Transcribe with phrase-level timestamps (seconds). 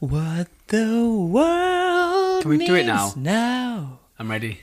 [0.00, 4.60] What the world Can we do it needs now I'm ready.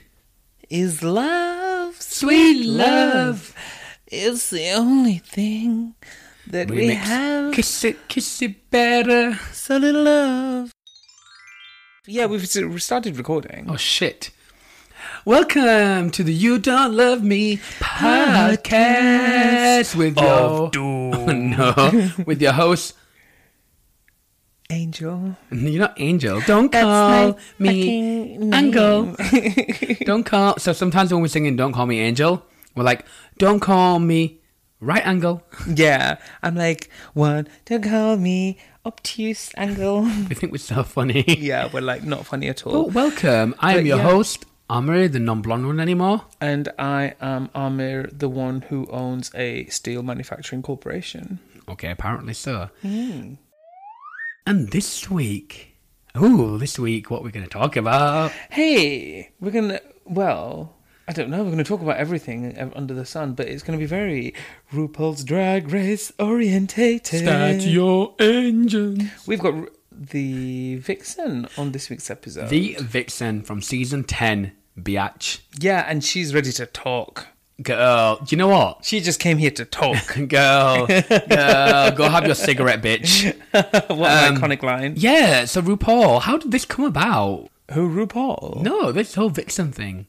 [0.70, 3.54] is love, Sweet love.
[4.06, 5.94] It's the only thing
[6.46, 6.94] that we Remix.
[6.96, 7.54] have.
[7.54, 9.38] Kiss it, kiss it better.
[9.52, 10.72] So little love.
[12.06, 13.70] Yeah, we've s- started recording.
[13.70, 14.30] Oh shit.
[15.24, 20.70] Welcome to the You Don't Love Me podcast with your
[21.32, 22.94] no with your host.
[24.72, 25.36] Angel.
[25.50, 26.40] You're not Angel.
[26.46, 29.14] Don't That's call me Angle.
[30.04, 30.58] don't call.
[30.58, 33.04] So sometimes when we're singing "Don't Call Me Angel," we're like,
[33.38, 34.40] "Don't call me
[34.80, 40.02] right angle." Yeah, I'm like, one to call me obtuse angle.
[40.28, 41.24] We think we're so funny.
[41.38, 42.72] yeah, we're like not funny at all.
[42.72, 43.54] Well, welcome.
[43.60, 44.04] I am your yeah.
[44.04, 46.22] host, Amir, the non-blonde one anymore.
[46.40, 51.38] And I am Amir, the one who owns a steel manufacturing corporation.
[51.68, 52.70] Okay, apparently so.
[52.82, 53.34] Hmm.
[54.46, 55.76] And this week,
[56.14, 58.32] oh, this week, what we're going to talk about?
[58.50, 59.80] Hey, we're gonna.
[60.04, 60.74] Well,
[61.06, 61.44] I don't know.
[61.44, 64.34] We're gonna talk about everything under the sun, but it's gonna be very
[64.72, 67.22] RuPaul's Drag Race orientated.
[67.22, 69.10] Start your engine.
[69.26, 69.54] We've got
[69.92, 72.48] the Vixen on this week's episode.
[72.48, 75.40] The Vixen from season ten, Biatch.
[75.60, 77.28] yeah, and she's ready to talk.
[77.62, 78.84] Girl, do you know what?
[78.84, 80.14] She just came here to talk.
[80.28, 83.34] Girl, girl, go have your cigarette, bitch.
[83.52, 84.94] what an um, iconic line.
[84.96, 87.50] Yeah, so RuPaul, how did this come about?
[87.72, 88.62] Who RuPaul?
[88.62, 90.06] No, this whole Vixen thing.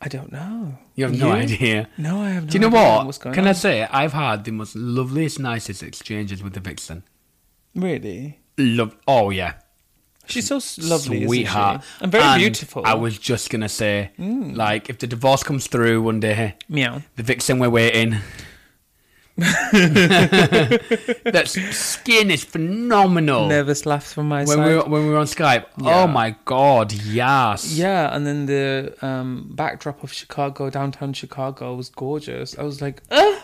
[0.00, 0.78] I don't know.
[0.94, 1.88] You have no idea.
[1.96, 3.18] No, I have no Do you know what?
[3.32, 7.04] Can I say I've had the most loveliest, nicest exchanges with the Vixen.
[7.74, 8.40] Really?
[8.58, 8.96] Love.
[9.08, 9.54] Oh yeah,
[10.26, 11.82] She's so lovely, sweetheart?
[12.00, 12.82] And very beautiful.
[12.82, 12.86] Mm.
[12.86, 17.02] I was just gonna say, like, if the divorce comes through one day, Meow.
[17.16, 18.16] the Vixen we're waiting.
[21.24, 23.48] that skin is phenomenal.
[23.48, 24.66] Nervous laughs from my when side.
[24.68, 26.02] we were, when we were on Skype, Yeah.
[26.02, 27.76] oh my god, yes.
[27.76, 32.56] Yeah, and then the um, backdrop of Chicago, downtown Chicago, was gorgeous.
[32.58, 33.34] I was like, uh,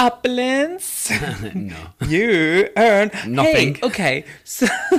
[0.00, 1.10] Appellants,
[1.54, 1.74] no.
[2.06, 3.74] you earn Nothing.
[3.74, 4.66] Hey, okay, so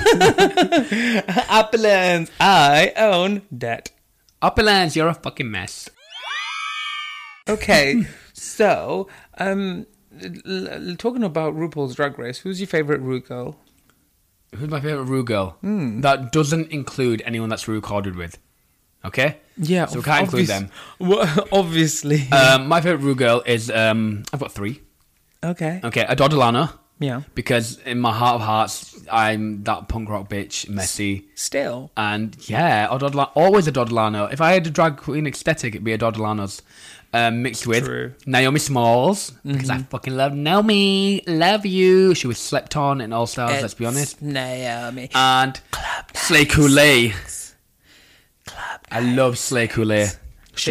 [2.40, 3.92] I own debt.
[4.42, 5.90] Upperlands, you're a fucking mess.
[7.48, 9.08] Okay, so
[9.38, 9.86] um,
[10.46, 13.56] l- l- talking about RuPaul's Drag Race, who's your favorite Ru girl?
[14.56, 15.52] Who's my favorite Ru girl?
[15.62, 16.02] Hmm.
[16.02, 18.38] That doesn't include anyone that's Rue recorded with.
[19.06, 19.38] Okay?
[19.56, 20.70] Yeah, So we can't include them.
[21.00, 22.28] Well, obviously.
[22.34, 24.82] Um, my favorite Ru girl is, um, I've got three.
[25.44, 25.80] Okay.
[25.84, 26.70] Okay, Adore Delano.
[27.00, 27.22] Yeah.
[27.34, 31.30] Because in my heart of hearts, I'm that punk rock bitch, messy.
[31.36, 31.92] Still.
[31.96, 34.26] And yeah, Adore Delano, always Adore Delano.
[34.26, 36.62] If I had a drag queen aesthetic, it'd be Adore Delano's.
[37.12, 38.14] Um, mixed with True.
[38.28, 41.24] Naomi Smalls, because I fucking love Naomi.
[41.26, 42.14] Love you.
[42.14, 44.22] She was slept on in All Stars, let's be honest.
[44.22, 45.10] Naomi.
[45.16, 47.16] And Club Shea Coulee.
[48.92, 50.06] I love Shea Coulee.
[50.06, 50.18] Shea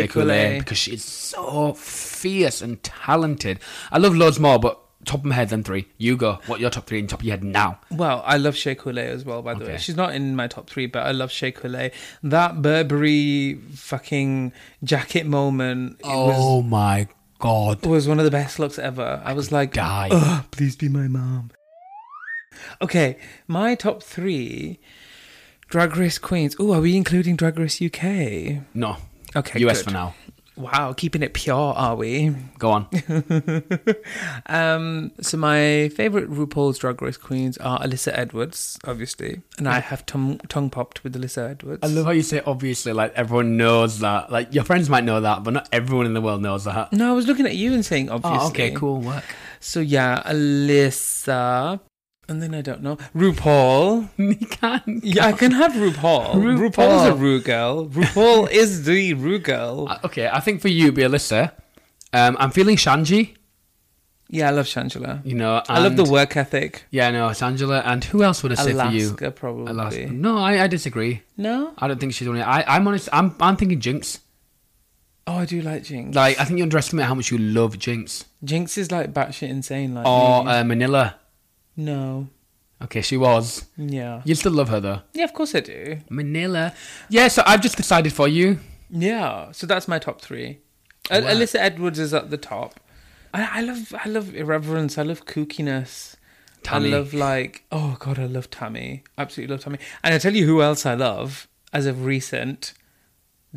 [0.08, 3.60] Coulee because she's so fierce and talented.
[3.90, 5.86] I love loads more, but top of my head, them three.
[5.96, 6.38] You go.
[6.46, 7.80] What your top three in top of your head now?
[7.90, 9.78] Well, I love Shea Coulee as well, by the way.
[9.78, 11.90] She's not in my top three, but I love Shea Coulee.
[12.22, 14.52] That Burberry fucking
[14.84, 17.84] jacket moment Oh my god.
[17.84, 19.22] was, was one of the best looks ever.
[19.24, 20.44] I was like, die.
[20.50, 21.50] Please be my mom.
[22.82, 24.80] Okay, my top three
[25.68, 26.56] Drag Race queens.
[26.58, 28.62] Oh, are we including Drag Race UK?
[28.74, 28.96] No.
[29.36, 29.84] Okay, US good.
[29.86, 30.14] for now.
[30.58, 32.34] Wow, keeping it pure, are we?
[32.58, 32.88] Go on.
[34.46, 40.06] Um, so my favorite RuPaul's Drag Race queens are Alyssa Edwards, obviously, and I have
[40.06, 41.80] tongue tongue popped with Alyssa Edwards.
[41.82, 44.32] I love how you say obviously, like everyone knows that.
[44.32, 46.92] Like your friends might know that, but not everyone in the world knows that.
[46.92, 48.38] No, I was looking at you and saying obviously.
[48.40, 49.24] Oh, okay, cool work.
[49.60, 51.78] So yeah, Alyssa,
[52.28, 54.08] and then I don't know RuPaul.
[54.18, 55.00] you can.
[55.02, 56.34] Yeah, I can have RuPaul.
[56.34, 56.70] RuPaul.
[56.70, 57.86] RuPaul's a Ru girl.
[57.88, 59.86] RuPaul is the Ru girl.
[59.88, 61.52] Uh, Okay, I think for you, be Alyssa.
[62.12, 63.34] Um, I'm feeling Shanji.
[64.30, 65.24] Yeah, I love Shangela.
[65.24, 66.84] You know, I love the and- work ethic.
[66.90, 67.80] Yeah, no, it's Angela.
[67.80, 69.08] And who else would I say for you?
[69.08, 69.70] Alaska, probably.
[69.72, 70.06] Alaska.
[70.10, 71.22] No, I, I disagree.
[71.38, 71.72] No?
[71.78, 72.42] I don't think she's only.
[72.42, 73.08] I, I'm honest.
[73.10, 74.18] I'm, I'm thinking Jinkx.
[75.26, 76.14] Oh, I do like Jinkx.
[76.14, 78.24] Like, I think you underestimate how much you love Jinkx.
[78.44, 79.94] Jinkx is like batshit insane.
[79.94, 80.50] Like Or me.
[80.50, 81.14] uh, Manila.
[81.78, 82.28] No,
[82.80, 83.66] Okay, she was.
[83.76, 84.22] Yeah.
[84.24, 85.00] You still love her though.
[85.12, 85.98] Yeah, of course I do.
[86.08, 86.72] Manila.
[87.08, 88.60] Yeah, so I've just decided for you.
[88.88, 89.50] Yeah.
[89.52, 90.60] So that's my top three.
[91.10, 91.20] Wow.
[91.20, 92.78] Alyssa Edwards is at the top.
[93.34, 94.96] I, I love I love irreverence.
[94.96, 96.14] I love kookiness.
[96.62, 96.92] Tammie.
[96.92, 99.02] I love like oh god, I love Tammie.
[99.16, 99.78] Absolutely love Tammie.
[100.04, 102.74] And I tell you who else I love as of recent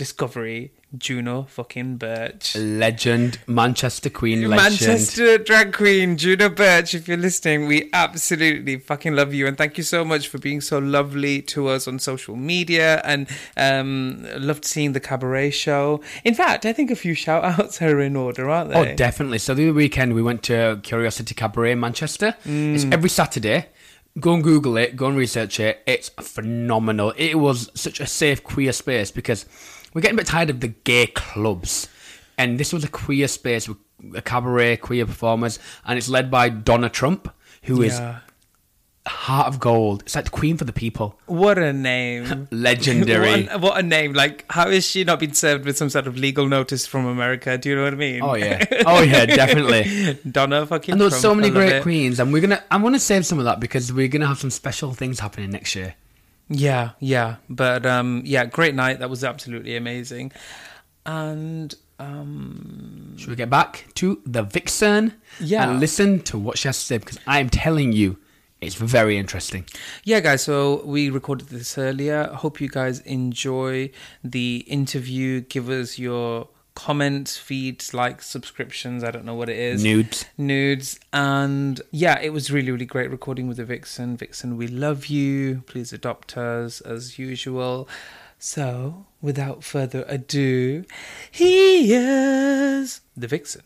[0.06, 0.72] discovery.
[0.98, 2.54] Juno fucking Birch.
[2.58, 4.56] Legend, Manchester Queen legend.
[4.82, 9.78] Manchester drag queen Juno Birch, if you're listening, we absolutely fucking love you and thank
[9.78, 14.66] you so much for being so lovely to us on social media and um loved
[14.66, 16.02] seeing the cabaret show.
[16.26, 18.92] In fact, I think a few shout outs are in order, aren't they?
[18.92, 19.38] Oh, definitely.
[19.38, 22.36] So the other weekend we went to Curiosity Cabaret in Manchester.
[22.44, 22.94] It's Mm.
[22.94, 23.68] every Saturday.
[24.20, 24.98] Go and Google it.
[24.98, 25.82] Go and research it.
[25.88, 27.14] It's phenomenal.
[27.16, 29.46] It was such a safe queer space because
[29.94, 31.88] we're getting a bit tired of the gay clubs,
[32.38, 33.78] and this was a queer space with
[34.16, 37.32] a cabaret, queer performers, and it's led by Donna Trump,
[37.64, 38.20] who is Yeah.
[39.08, 40.02] heart of gold.
[40.04, 41.20] It's like the queen for the people.
[41.26, 42.48] What a name.
[42.52, 43.44] Legendary.
[43.48, 44.14] what, a, what a name.
[44.14, 47.58] Like, how is she not been served with some sort of legal notice from America?
[47.58, 48.22] Do you know what I mean?
[48.22, 48.64] Oh yeah.
[48.86, 50.18] Oh yeah, definitely.
[50.30, 51.84] Donna fucking And there's Trump, so many great it.
[51.84, 52.64] queens, and we're gonna.
[52.72, 55.50] I want to save some of that because we're gonna have some special things happening
[55.52, 55.96] next year.
[56.52, 57.38] Yeah, yeah.
[57.50, 59.00] But um yeah, great night.
[59.00, 60.32] That was absolutely amazing.
[61.06, 65.14] And um Should we get back to the Vixen?
[65.40, 65.70] Yeah.
[65.70, 68.18] And listen to what she has to say because I am telling you,
[68.60, 69.66] it's very interesting.
[70.04, 72.26] yeah, guys, so we recorded this earlier.
[72.28, 73.90] Hope you guys enjoy
[74.24, 75.42] the interview.
[75.42, 79.04] Give us your comments, feeds, likes, subscriptions.
[79.04, 79.84] I don't know what it is.
[79.84, 80.26] Nudes.
[80.38, 81.00] Nudes.
[81.14, 84.18] And yeah, it was really, really great recording with the Vixen.
[84.18, 85.64] Vixen, we love you.
[85.68, 87.88] Please adopt us as usual.
[88.40, 90.84] So, without further ado,
[91.30, 93.62] here's the Vixen.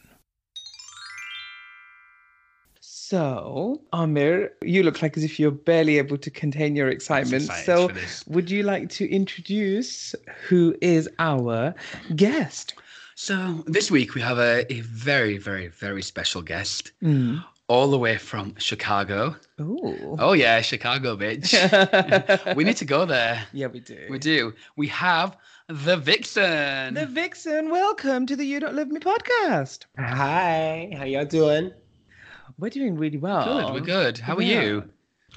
[2.82, 7.44] So, Amir, you look like as if you're barely able to contain your excitement.
[7.44, 7.92] So,
[8.28, 10.16] would you like to introduce
[10.48, 11.76] who is our
[12.16, 12.74] guest?
[13.20, 17.44] So this week we have a, a very, very, very special guest, Mm.
[17.68, 19.36] all the way from Chicago.
[19.62, 20.18] Ooh.
[20.20, 21.56] Oh yeah, Chicago, bitch.
[22.58, 23.42] we need to go there.
[23.54, 24.08] Yeah, we do.
[24.10, 24.54] We do.
[24.76, 26.94] We have the Vixen.
[26.94, 29.86] The Vixen, welcome to the You Don't Love Me podcast.
[29.98, 31.72] Hi, how y'all doing?
[32.60, 33.46] We're doing really well.
[33.46, 33.74] good.
[33.74, 34.18] We're good.
[34.18, 34.84] How are you?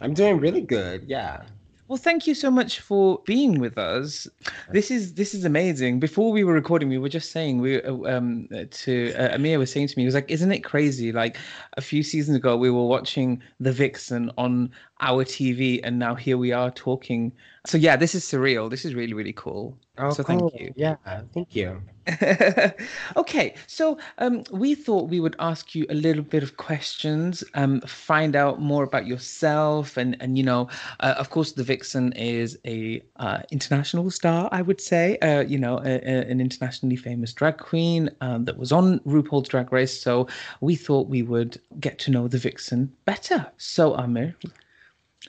[0.01, 1.05] I'm doing really good.
[1.07, 1.43] Yeah.
[1.89, 4.29] Well, thank you so much for being with us.
[4.71, 6.01] This is this is amazing.
[6.01, 9.73] Before we were recording, we were just saying we uh, um to uh, Amir was
[9.73, 11.13] saying to me, he was like, "Isn't it crazy?
[11.13, 11.39] Like
[11.79, 16.39] a few seasons ago, we were watching The Vixen on our TV, and now here
[16.39, 17.33] we are talking."
[17.67, 18.71] So yeah, this is surreal.
[18.71, 19.77] This is really really cool.
[19.99, 20.51] Oh, so cool.
[20.51, 20.73] thank you.
[20.77, 20.97] Yeah,
[21.35, 21.83] thank you.
[23.17, 27.81] okay, so um, we thought we would ask you a little bit of questions, um,
[27.83, 30.69] find out more about yourself, and and you know,
[31.01, 35.19] uh, of course, the Vixen is a uh, international star, I would say.
[35.19, 39.49] Uh, you know, a, a- an internationally famous drag queen um, that was on RuPaul's
[39.49, 40.01] Drag Race.
[40.01, 40.27] So
[40.61, 43.47] we thought we would get to know the Vixen better.
[43.59, 44.35] So Amir,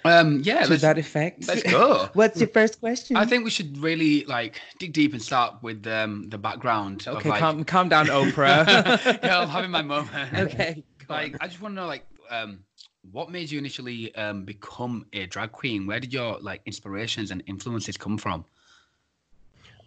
[0.06, 2.10] Um, yeah, to that effect, let's go.
[2.14, 3.18] What's your first question?
[3.18, 7.06] I think we should really like dig deep and start with um, the background.
[7.08, 8.66] of, Okay, like, calm, calm down, Oprah.
[9.24, 10.34] yeah, I'm having my moment.
[10.34, 10.84] okay.
[11.06, 11.22] go on.
[11.22, 12.60] Like, I just want to know, like, um,
[13.12, 15.88] what made you initially um, become a drag queen?
[15.88, 18.46] Where did your like inspirations and influences come from?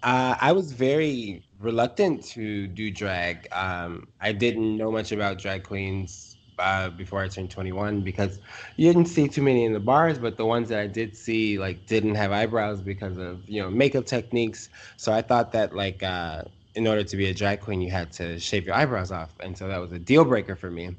[0.02, 3.47] Uh, I was very reluctant to do drag.
[3.52, 8.38] Um, I didn't know much about drag queens uh, before I turned 21 because
[8.76, 11.59] you didn't see too many in the bars, but the ones that I did see
[11.59, 14.68] like didn't have eyebrows because of you know makeup techniques.
[14.97, 16.42] So I thought that like uh,
[16.75, 19.56] in order to be a drag queen, you had to shave your eyebrows off, and
[19.56, 20.97] so that was a deal breaker for me.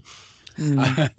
[0.57, 1.09] no,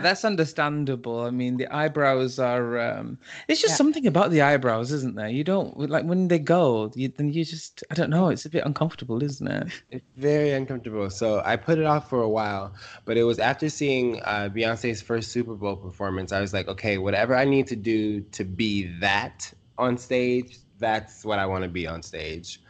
[0.00, 1.20] that's understandable.
[1.20, 2.78] I mean, the eyebrows are.
[2.78, 3.18] Um,
[3.48, 3.76] it's just Yeah.
[3.76, 5.28] something about the eyebrows, isn't there?
[5.28, 6.90] You don't like when they go.
[6.94, 7.82] You, then you just.
[7.90, 8.28] I don't know.
[8.28, 9.68] It's a bit uncomfortable, isn't it?
[9.90, 11.10] It's very uncomfortable.
[11.10, 15.02] So I put it off for a while, but it was after seeing uh, Beyonce's
[15.02, 16.32] first Super Bowl performance.
[16.32, 21.24] I was like, okay, whatever I need to do to be that on stage, that's
[21.24, 22.60] what I want to be on stage.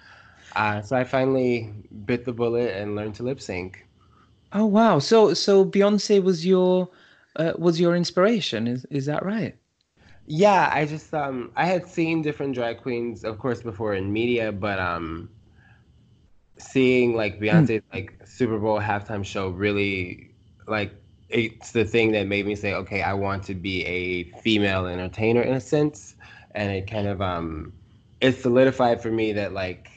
[0.57, 1.73] Uh, so I finally
[2.05, 3.87] bit the bullet and learned to lip sync.
[4.55, 5.01] Oh wow!
[5.01, 6.89] So so Beyonce was your
[7.37, 8.67] uh, was your inspiration.
[8.67, 9.57] Is is that right?
[10.27, 14.53] Yeah, I just um I had seen different drag queens, of course, before in media,
[14.53, 15.29] but um
[16.59, 20.31] seeing like Beyonce's like Super Bowl halftime show really
[20.67, 20.93] like
[21.29, 25.43] it's the thing that made me say, okay, I want to be a female entertainer
[25.43, 26.15] in a sense,
[26.53, 27.73] and it kind of um
[28.21, 29.91] it solidified for me that like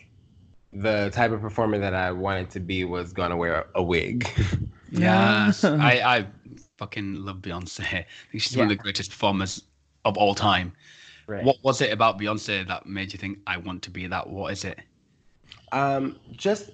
[0.73, 4.27] the type of performer that I wanted to be was gonna wear a wig.
[4.89, 6.27] Yes, I, I
[6.77, 7.81] fucking love Beyonce.
[7.81, 9.61] I think she's one of the greatest performers
[10.05, 10.71] of all time.
[11.27, 11.43] Right.
[11.43, 14.29] What was it about Beyonce that made you think I want to be that?
[14.29, 14.79] What is it?
[15.73, 16.71] Um, just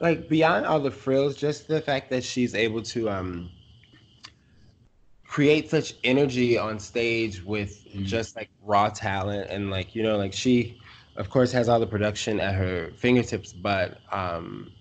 [0.00, 3.50] like beyond all the frills, just the fact that she's able to um
[5.24, 8.04] create such energy on stage with Mm.
[8.04, 10.76] just like raw talent and like you know like she
[11.16, 14.72] of course has all the production at her fingertips but um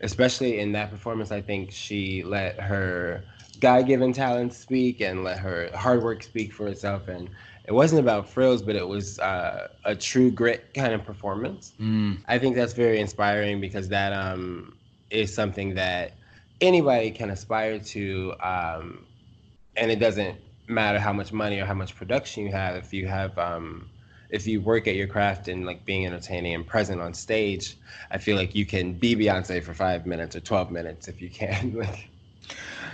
[0.00, 3.24] especially in that performance i think she let her
[3.60, 7.30] god-given talent speak and let her hard work speak for itself and
[7.64, 12.18] it wasn't about frills but it was uh, a true grit kind of performance Mm.
[12.26, 14.76] I think that's very inspiring because that um,
[15.10, 16.12] is something that
[16.60, 19.06] anybody can aspire to, um,
[19.76, 22.76] and it doesn't matter how much money or how much production you have.
[22.76, 23.90] If you have, um,
[24.30, 27.76] if you work at your craft and like being entertaining and present on stage,
[28.10, 31.30] I feel like you can be Beyonce for five minutes or twelve minutes if you
[31.30, 31.74] can.
[31.78, 32.10] like,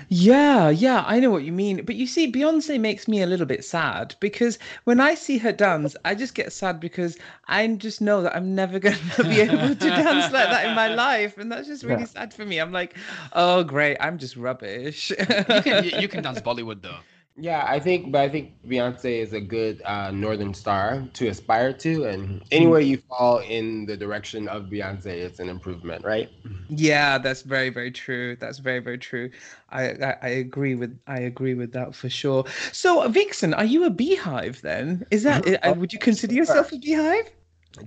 [0.09, 1.85] Yeah, yeah, I know what you mean.
[1.85, 5.53] But you see, Beyonce makes me a little bit sad because when I see her
[5.53, 9.41] dance, I just get sad because I just know that I'm never going to be
[9.41, 11.39] able to dance like that in my life.
[11.39, 12.07] And that's just really Yeah.
[12.07, 12.59] sad for me.
[12.59, 12.97] I'm like,
[13.33, 15.13] oh, great, I'm just rubbish.
[15.49, 17.01] You can you, you can dance Bollywood though.
[17.37, 21.73] Yeah, I think, but I think Beyonce is a good uh, northern star to aspire
[21.73, 26.31] to, and anywhere you fall in the direction of Beyonce, it's an improvement, right?
[26.69, 28.37] Yeah, that's very, very true.
[28.37, 29.31] That's very, very true.
[29.71, 32.45] I, I, I agree with I agree with that for sure.
[32.71, 35.05] So, Vixen, are you a BeyHive then?
[35.11, 35.59] Is that Mhm.
[35.69, 37.29] uh, would you consider yourself a BeyHive?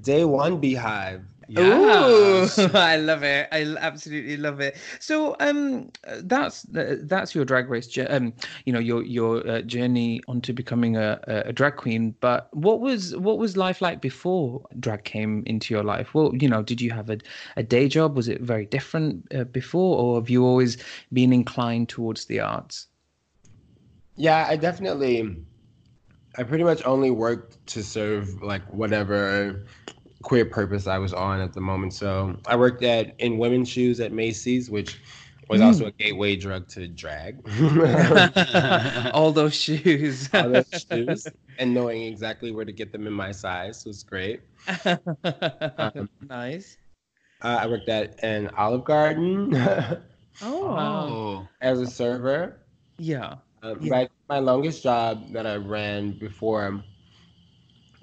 [0.02, 1.24] Day one BeyHive.
[1.58, 3.48] Ooh, I love it.
[3.52, 4.78] I absolutely love it.
[5.00, 5.90] So, um,
[6.24, 8.34] that's uh, that's your drag race, um,
[8.66, 12.16] you know, your your uh, journey onto becoming a, a a drag queen.
[12.20, 16.14] But what was what was life like before drag came into your life?
[16.14, 17.20] Well, you know, did you have a,
[17.56, 18.18] a day job?
[18.18, 20.78] Was it very different uh, before, or have you always
[21.14, 22.88] been inclined towards the arts?
[24.18, 25.38] Yeah, I definitely.
[26.38, 29.66] I pretty much only worked to serve like whatever
[30.24, 31.94] queer purpose I was on at the moment.
[31.94, 35.00] So I worked at in women's shoes at Macy's, which
[35.50, 37.40] was also a gateway drug to drag.
[39.14, 40.30] All those shoes.
[40.34, 44.42] All those shoes and knowing exactly where to get them in my size was great.
[46.30, 46.78] nice.
[47.42, 49.56] Uh, I worked at an Olive Garden
[50.42, 50.68] Oh.
[50.68, 51.48] Oh.
[51.62, 52.58] as a server.
[52.98, 53.36] yeah.
[53.64, 53.90] Um, Yeah.
[53.90, 56.84] but my longest job that I ran before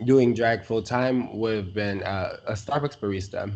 [0.05, 3.53] doing drag full time would have been uh, a Starbucks barista.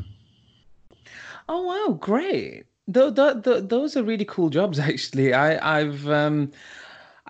[1.49, 2.67] Oh wow, great.
[2.93, 5.33] Th- th- th- those are really cool jobs actually.
[5.35, 6.53] I I've um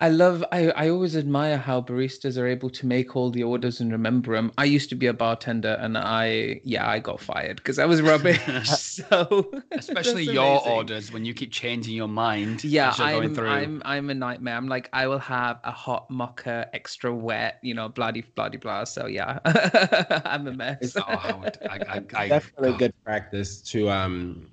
[0.01, 3.81] I love I I always admire how baristas are able to make all the orders
[3.81, 4.49] and remember them.
[4.57, 8.01] I used to be a bartender and I yeah, I got fired because I was
[8.01, 8.39] rubbish.
[8.63, 10.71] so Especially your amazing.
[10.71, 12.63] orders when you keep changing your mind.
[12.63, 13.49] Yeah, as you're I'm, through.
[13.49, 14.55] I'm I'm a nightmare.
[14.55, 18.85] I'm like I will have a hot mocha, extra wet, you know, bloody bloody blah.
[18.85, 19.39] So yeah,
[20.25, 20.77] I'm a mess.
[20.81, 21.03] It's- Oh,
[21.69, 22.79] I, I, I, Definitely God.
[22.79, 24.47] good practice to um.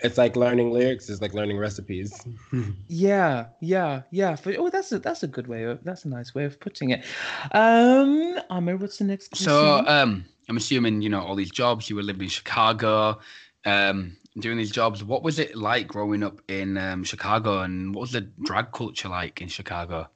[0.00, 1.08] It's like learning lyrics.
[1.08, 2.24] It's like learning recipes.
[2.88, 4.36] Yeah, yeah, yeah.
[4.36, 6.90] For, oh, that's a that's a good way of that's a nice way of putting
[6.90, 7.04] it.
[7.52, 9.36] Um, Amir, what's the next?
[9.36, 11.90] So, um, I'm assuming you know all these jobs.
[11.90, 13.18] You were living in Chicago,
[13.64, 15.04] um, doing these jobs.
[15.04, 19.08] What was it like growing up in um, Chicago, and what was the drag culture
[19.08, 20.08] like in Chicago?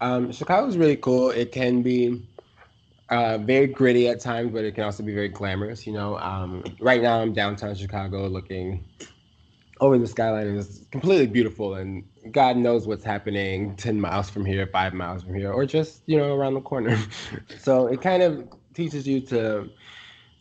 [0.00, 1.30] Um, Chicago's really cool.
[1.30, 2.27] It can be
[3.10, 5.86] uh, very gritty at times, but it can also be very glamorous.
[5.86, 8.84] You know, um, right now I'm downtown Chicago, looking
[9.80, 11.74] over the skyline, and it's completely beautiful.
[11.74, 16.02] And God knows what's happening ten miles from here, five miles from here, or just
[16.06, 16.98] you know around the corner.
[17.58, 19.70] so it kind of teaches you to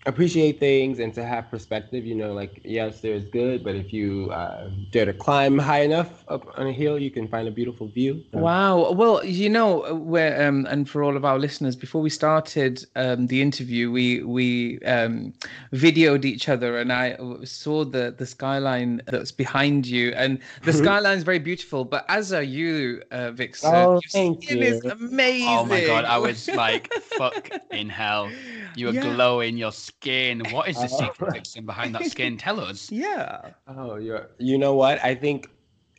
[0.08, 2.06] appreciate things and to have perspective.
[2.06, 6.24] You know, like yes, there's good, but if you uh, dare to climb high enough
[6.30, 8.24] up on a hill, you can find a beautiful view.
[8.34, 8.92] So- Wow.
[8.92, 13.28] Well, you know, where um, and for all of our listeners, before we started um,
[13.28, 15.34] the interview, we we um,
[15.74, 21.18] videoed each other, and I saw the the skyline that's behind you, and the skyline
[21.18, 21.84] is very beautiful.
[21.86, 23.74] But as are you, uh, Vixen.
[23.74, 25.48] Oh, Your thank skin is amazing.
[25.50, 28.30] Oh my god, I was like, fuck in hell.
[28.76, 29.14] You were Yeah.
[29.16, 29.97] glowing your skin.
[30.04, 30.98] What is the Oh.
[30.98, 32.38] secret Vixen behind that skin?
[32.38, 32.92] Tell us.
[32.92, 33.52] Yeah.
[33.68, 35.04] Oh, you're, you know what?
[35.04, 35.50] I think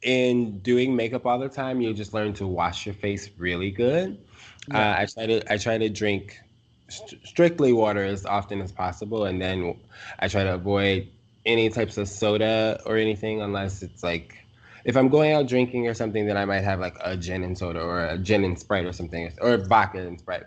[0.02, 4.18] in doing makeup all the time, you just learn to wash your face really good.
[4.72, 6.38] Uh, I try to I try to drink
[6.88, 9.76] st- strictly water as often as possible, and then
[10.18, 11.08] I try to avoid
[11.46, 14.36] any types of soda or anything unless it's like
[14.84, 17.56] if I'm going out drinking or something, then I might have like a gin and
[17.58, 20.44] soda or a gin and sprite or something, or vodka and sprite.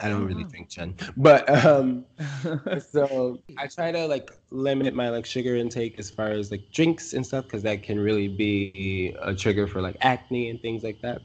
[0.00, 2.04] I don't really drink gin, but um,
[2.90, 7.12] so I try to like limit my like sugar intake as far as like drinks
[7.14, 11.00] and stuff because that can really be a trigger for like acne and things like
[11.02, 11.22] that.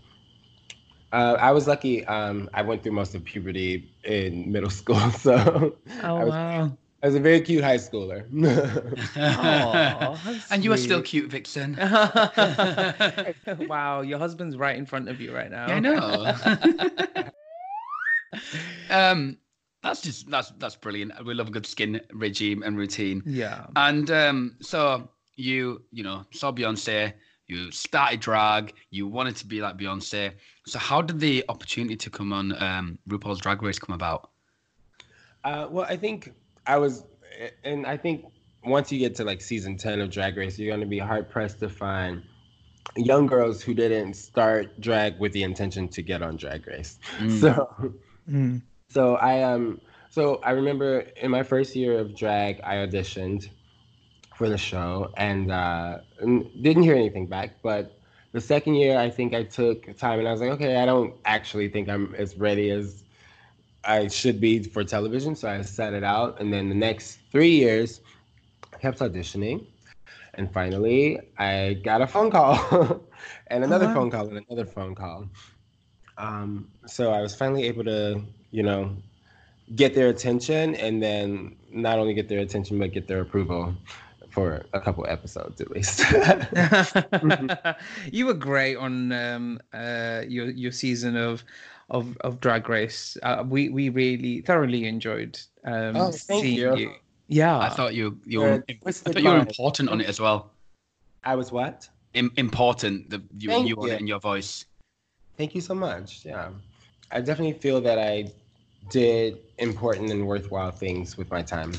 [1.11, 2.03] Uh, I was lucky.
[2.07, 6.77] Um, I went through most of puberty in middle school, so Oh I was, wow.
[7.03, 8.25] I was a very cute high schooler.
[9.15, 11.75] Aw, how and you are still cute, Vixen.
[13.67, 15.67] wow, your husband's right in front of you right now.
[15.67, 17.33] Yeah, I know.
[18.89, 19.37] Um,
[19.81, 21.11] that's just that's that's brilliant.
[21.25, 23.21] We love a good skin regime and routine.
[23.25, 23.65] Yeah.
[23.75, 27.13] And um, so you you know saw Beyonce,
[27.47, 30.33] you started drag, you wanted to be like Beyonce.
[30.65, 34.29] So how did the opportunity to come on um, RuPaul's Drag Race come about?
[35.43, 36.33] Uh, well, I think
[36.65, 37.03] I was,
[37.63, 38.25] and I think
[38.63, 41.29] once you get to like season 10 of Drag Race, you're going to be hard
[41.29, 42.23] pressed to find
[42.95, 46.99] young girls who didn't start drag with the intention to get on Drag Race.
[47.19, 47.39] Mm.
[47.41, 47.93] So,
[48.29, 48.61] Mm.
[48.89, 53.49] so I um, so I remember in my first year of drag, I auditioned
[54.35, 57.61] for the show and uh, and didn't hear anything back.
[57.61, 57.99] But
[58.33, 61.15] the second year, I think I took time and I was like, okay, I don't
[61.25, 63.03] actually think I'm as ready as
[63.83, 65.35] I should be for television.
[65.35, 66.39] So I set it out.
[66.39, 68.01] And then the next three years,
[68.73, 69.65] I kept auditioning.
[70.35, 73.03] And finally, I got a phone call
[73.47, 73.93] and another wow.
[73.93, 75.27] phone call and another phone call.
[76.17, 78.95] Um, so I was finally able to, you know,
[79.75, 83.73] get their attention and then not only get their attention, but get their approval
[84.29, 86.03] for a couple episodes at least.
[88.11, 91.43] you were great on um, uh, your your season of
[91.89, 93.17] of, of Drag Race.
[93.21, 96.75] Uh, we we really thoroughly enjoyed um, Oh, thank seeing you.
[96.75, 96.93] you.
[97.27, 97.59] Yeah.
[97.59, 100.19] I thought you you You're were a I thought you were important on it as
[100.19, 100.51] well.
[101.23, 101.87] I was what?
[102.13, 104.65] Im- important the you, Thank you on it in your voice.
[105.37, 106.25] Thank you so much.
[106.25, 106.49] Yeah.
[107.11, 108.31] I definitely feel that I
[108.89, 111.73] did important and worthwhile things with my time.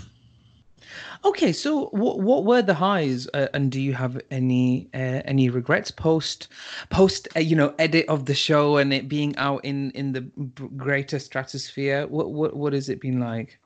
[1.24, 5.48] Okay, so what what were the highs, uh, and do you have any uh, any
[5.48, 6.48] regrets post
[6.90, 10.20] post uh, you know edit of the show and it being out in in the
[10.76, 12.06] greater stratosphere?
[12.06, 13.58] What what what has it been like?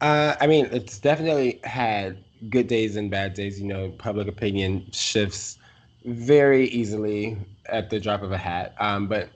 [0.00, 3.60] Uh, I mean, it's definitely had good days and bad days.
[3.60, 5.58] You know, public opinion shifts
[6.04, 7.36] very easily
[7.66, 8.74] at the drop of a hat.
[8.78, 9.30] Um, but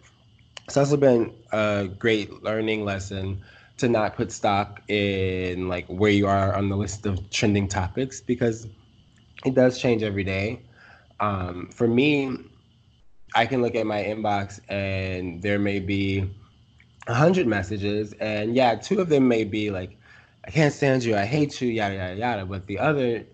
[0.66, 3.42] it's also been a great learning lesson
[3.76, 8.20] to not put stock in like where you are on the list of trending topics
[8.20, 8.66] because
[9.44, 10.62] it does change every day.
[11.20, 12.36] Um, for me,
[13.34, 16.30] I can look at my inbox and there may be
[17.06, 19.98] a hundred messages, and yeah, two of them may be like,
[20.46, 22.46] "I can't stand you, I hate you," yada yada yada.
[22.46, 23.24] But the other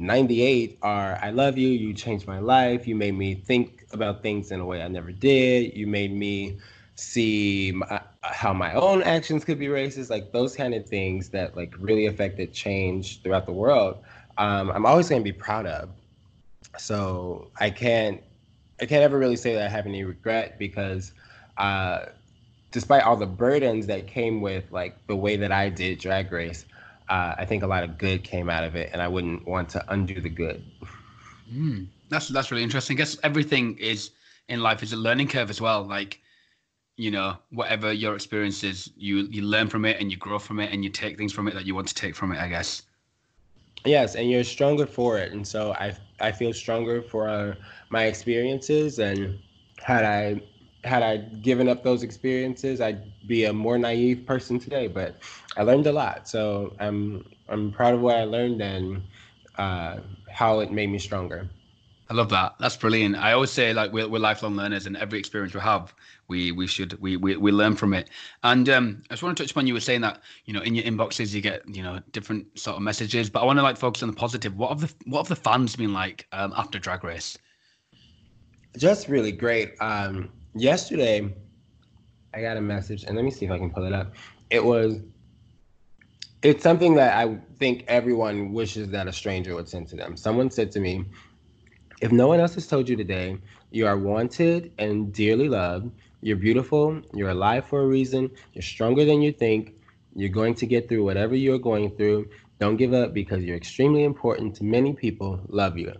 [0.00, 4.50] ninety-eight are, "I love you, you changed my life, you made me think about things
[4.50, 6.58] in a way I never did, you made me
[6.94, 11.56] see my, how my own actions could be racist," like those kind of things that
[11.56, 13.98] like really affected change throughout the world.
[14.38, 15.90] Um, I'm always going to be proud of.
[16.78, 18.22] So I can't
[18.80, 21.12] I can't ever really say that I have any regret because
[21.58, 22.06] uh,
[22.70, 26.64] despite all the burdens that came with like the way that I did Drag Race,
[27.10, 29.68] uh, I think a lot of good came out of it, and I wouldn't want
[29.70, 30.64] to undo the good.
[31.52, 32.96] Mm, that's that's really interesting.
[32.96, 34.10] I guess everything is
[34.48, 35.82] in life is a learning curve as well.
[35.82, 36.20] Like,
[36.96, 40.60] you know, whatever your experience is, you you learn from it and you grow from
[40.60, 42.38] it and you take things from it that you want to take from it.
[42.38, 42.82] I guess.
[43.84, 47.54] Yes, and you're stronger for it, and so I I feel stronger for uh,
[47.88, 49.00] my experiences.
[49.00, 49.36] And
[49.82, 50.40] had I
[50.84, 54.88] had I given up those experiences, I'd be a more naive person today.
[54.88, 55.16] But
[55.56, 59.02] I learned a lot, so I'm I'm proud of what I learned and
[59.58, 59.98] uh,
[60.30, 61.48] how it made me stronger.
[62.10, 62.56] I love that.
[62.58, 63.14] That's brilliant.
[63.14, 65.94] I always say like we're, we're lifelong learners, and every experience we have,
[66.26, 68.10] we we should we we, we learn from it.
[68.42, 70.74] And um, I just want to touch upon you were saying that you know in
[70.74, 73.76] your inboxes you get you know different sort of messages, but I want to like
[73.76, 74.56] focus on the positive.
[74.56, 77.38] What have the what have the fans been like um, after Drag Race?
[78.76, 79.74] Just really great.
[79.80, 81.34] Um, yesterday,
[82.34, 84.14] I got a message, and let me see if I can pull it up.
[84.50, 85.00] It was,
[86.42, 90.16] it's something that I think everyone wishes that a stranger would send to them.
[90.16, 91.04] Someone said to me,
[92.00, 93.36] if no one else has told you today,
[93.70, 95.92] you are wanted and dearly loved.
[96.22, 97.00] You're beautiful.
[97.14, 98.30] You're alive for a reason.
[98.52, 99.74] You're stronger than you think.
[100.14, 102.28] You're going to get through whatever you're going through.
[102.58, 105.40] Don't give up because you're extremely important to many people.
[105.48, 105.92] Love you.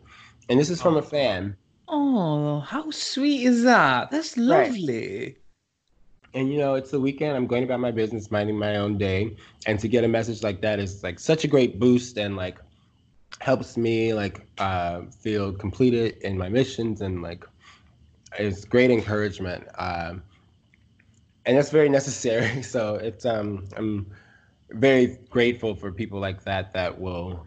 [0.49, 1.57] And this is from a fan.
[1.90, 4.11] Oh, how sweet is that?
[4.11, 4.72] That's Right.
[4.72, 5.37] lovely.
[6.35, 9.37] and you know it's the weekend i'm going about my business minding my own day
[9.66, 12.59] and to get a message like that is like such a great boost and like
[13.40, 17.44] helps me like uh feel completed in my missions and like
[18.38, 20.22] it's great encouragement um
[21.46, 22.62] and that's very necessary.
[22.62, 24.07] So it's um, I'm
[24.70, 27.46] very grateful for people like that that will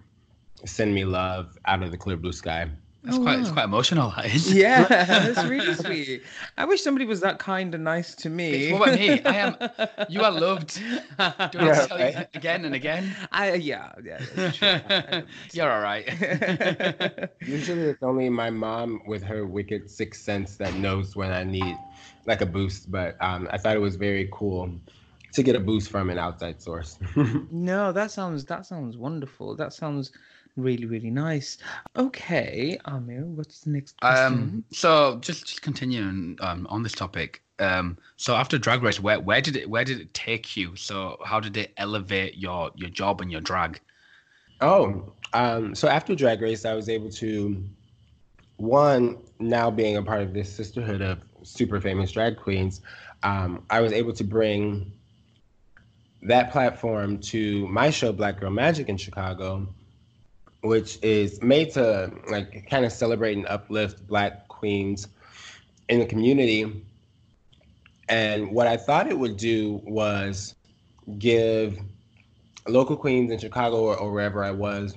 [0.66, 2.70] send me love out of the clear blue sky.
[3.04, 3.42] That's oh, quite wow.
[3.42, 4.14] it's quite emotional.
[4.16, 4.54] That is.
[4.54, 6.24] Yeah, that's really sweet.
[6.58, 8.72] I wish somebody was that kind and nice to me.
[8.72, 9.22] What about me?
[9.24, 9.58] I am.
[10.10, 10.76] You are loved.
[10.78, 10.84] Do
[11.18, 12.16] I yeah, tell right?
[12.16, 13.14] you again and again?
[13.32, 15.22] I yeah yeah.
[15.54, 16.08] You're all right.
[17.42, 21.78] Usually, it's only my mom with her wicked sixth sense that knows when I need
[22.26, 22.90] like a boost.
[22.90, 24.72] But um, I thought it was very cool
[25.34, 26.98] to get a boost from an outside source.
[27.52, 29.58] no, that sounds that sounds wonderful.
[29.58, 30.14] That sounds
[30.56, 31.58] really really nice.
[31.96, 34.26] Okay, Amir, what's the next question?
[34.26, 37.42] Um, so just just continuing um, on this topic.
[37.60, 40.76] Um, so after Drag Race, where where did it where did it take you?
[40.76, 43.80] So how did it elevate your your job and your drag?
[44.62, 47.64] Oh, um, so after Drag Race, I was able to
[48.58, 52.82] one now being a part of this sisterhood of super famous drag queens.
[53.24, 54.92] Um, I was able to bring
[56.22, 59.68] that platform to my show Black Girl Magic in Chicago,
[60.64, 65.08] which is made to like kind of celebrate and uplift black queens
[65.90, 66.86] in the community.
[68.08, 70.56] And what I thought it would do was
[71.20, 71.80] give
[72.68, 74.96] local queens in Chicago or, or wherever I was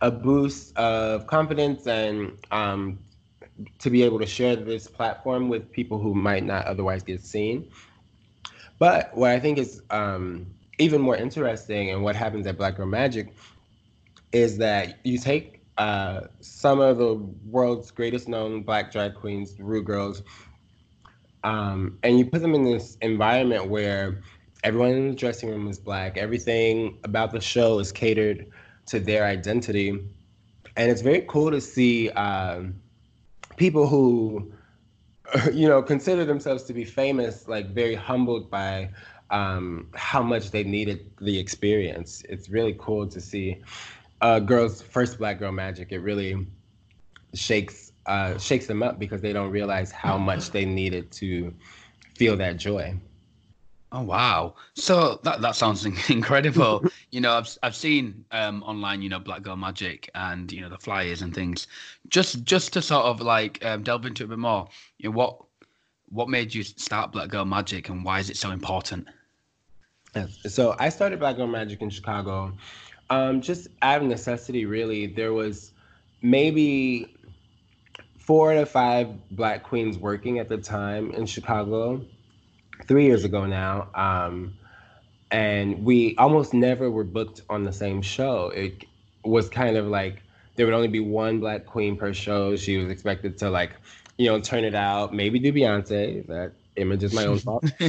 [0.00, 2.98] a boost of confidence and um,
[3.78, 7.70] to be able to share this platform with people who might not otherwise get seen.
[8.78, 10.46] But what I think is um,
[10.78, 13.32] even more interesting and what happens at Black Girl Magic
[14.32, 17.14] is that you take uh, some of the
[17.46, 20.22] world's greatest known black drag queens, Ru girls,
[21.44, 24.22] um, and you put them in this environment where
[24.64, 26.16] everyone in the dressing room is black.
[26.16, 28.46] Everything about the show is catered
[28.86, 29.90] to their identity,
[30.76, 32.74] and it's very cool to see um,
[33.56, 34.52] people who
[35.52, 38.90] you know, consider themselves to be famous, like very humbled by
[39.30, 42.22] um, how much they needed the experience.
[42.28, 43.62] It's really cool to see
[44.22, 45.92] uh, girls' first Black Girl Magic.
[45.92, 46.46] It really
[47.34, 51.52] shakes uh, shakes them up because they don't realize how much they needed to
[52.14, 52.94] feel that joy.
[53.90, 54.54] Oh wow!
[54.74, 56.84] So that that sounds incredible.
[57.10, 60.70] you know, I've I've seen um, online, you know, Black Girl Magic and you know
[60.70, 61.66] the flyers and things.
[62.08, 64.68] Just just to sort of like um, delve into it a bit more.
[64.98, 65.42] You know, what
[66.08, 69.08] what made you start Black Girl Magic and why is it so important?
[70.46, 72.52] So I started Black Girl Magic in Chicago,
[73.12, 74.64] um, just out of necessity.
[74.64, 75.72] Really, there was
[76.22, 77.14] maybe
[78.18, 82.02] four to five Black queens working at the time in Chicago
[82.88, 83.88] three years ago now.
[83.94, 84.54] Um,
[85.30, 88.48] and we almost never were booked on the same show.
[88.48, 88.84] It
[89.24, 90.22] was kind of like
[90.56, 92.56] there would only be one black queen per show.
[92.56, 93.72] She was expected to like,
[94.16, 96.26] you know, turn it out, maybe do Beyonce.
[96.28, 97.64] That image is my own fault.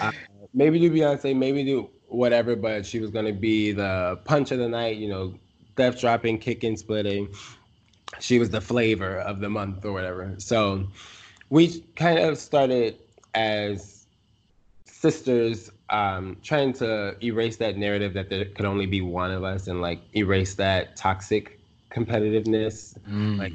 [0.00, 0.12] uh,
[0.54, 4.68] maybe do Beyonce, maybe do whatever, but she was gonna be the punch of the
[4.68, 5.34] night, you know,
[5.76, 7.28] death dropping, kicking, splitting.
[8.18, 10.34] She was the flavor of the month or whatever.
[10.38, 10.86] So
[11.48, 12.98] we kind of started
[13.34, 14.06] as
[14.84, 19.66] sisters um, trying to erase that narrative that there could only be one of us
[19.66, 21.58] and like erase that toxic
[21.90, 23.38] competitiveness mm.
[23.38, 23.52] like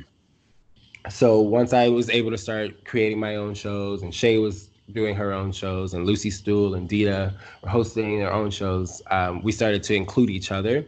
[1.10, 5.16] so once i was able to start creating my own shows and shea was doing
[5.16, 9.52] her own shows and lucy stoole and dida were hosting their own shows um, we
[9.52, 10.86] started to include each other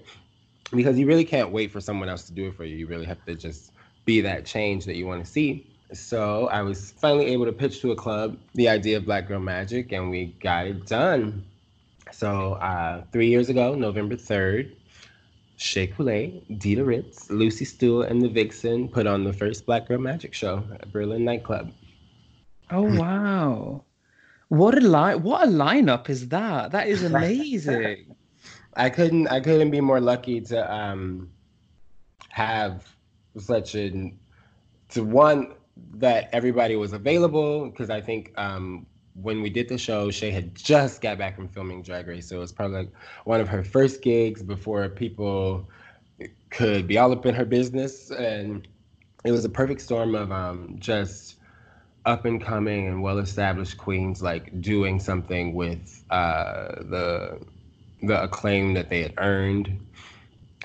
[0.71, 3.05] because you really can't wait for someone else to do it for you you really
[3.05, 3.71] have to just
[4.05, 7.81] be that change that you want to see so I was finally able to pitch
[7.81, 11.45] to a club the idea of Black Girl Magic, and we got it done.
[12.11, 14.73] So uh, three years ago, November 3rd,
[15.57, 19.99] Shea Coulee, Dida Ritz, Lucy Stoole, and the Vixen put on the first Black Girl
[19.99, 21.71] Magic show at Berlin nightclub.
[22.69, 23.83] Oh wow.
[24.49, 26.71] What a line what a lineup is that?
[26.71, 28.15] That is amazing.
[28.75, 31.29] I couldn't I couldn't be more lucky to um
[32.29, 32.87] have
[33.37, 34.17] such an
[34.89, 35.53] to one
[35.95, 38.85] that everybody was available because I think um,
[39.21, 42.37] when we did the show, Shea had just got back from filming Drag Race, so
[42.37, 42.91] it was probably like
[43.25, 45.67] one of her first gigs before people
[46.49, 48.67] could be all up in her business, and
[49.23, 51.36] it was a perfect storm of um, just
[52.07, 57.39] up and coming and well established queens like doing something with uh, the
[58.01, 59.79] the acclaim that they had earned.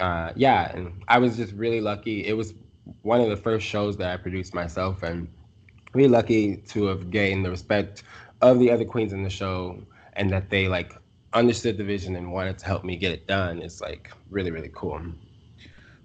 [0.00, 2.26] Uh, yeah, and I was just really lucky.
[2.26, 2.54] It was
[3.02, 5.28] one of the first shows that I produced myself, and
[5.92, 8.04] really lucky to have gained the respect
[8.40, 9.82] of the other queens in the show,
[10.14, 10.94] and that they like
[11.32, 13.60] understood the vision and wanted to help me get it done.
[13.60, 15.02] It's like really really cool.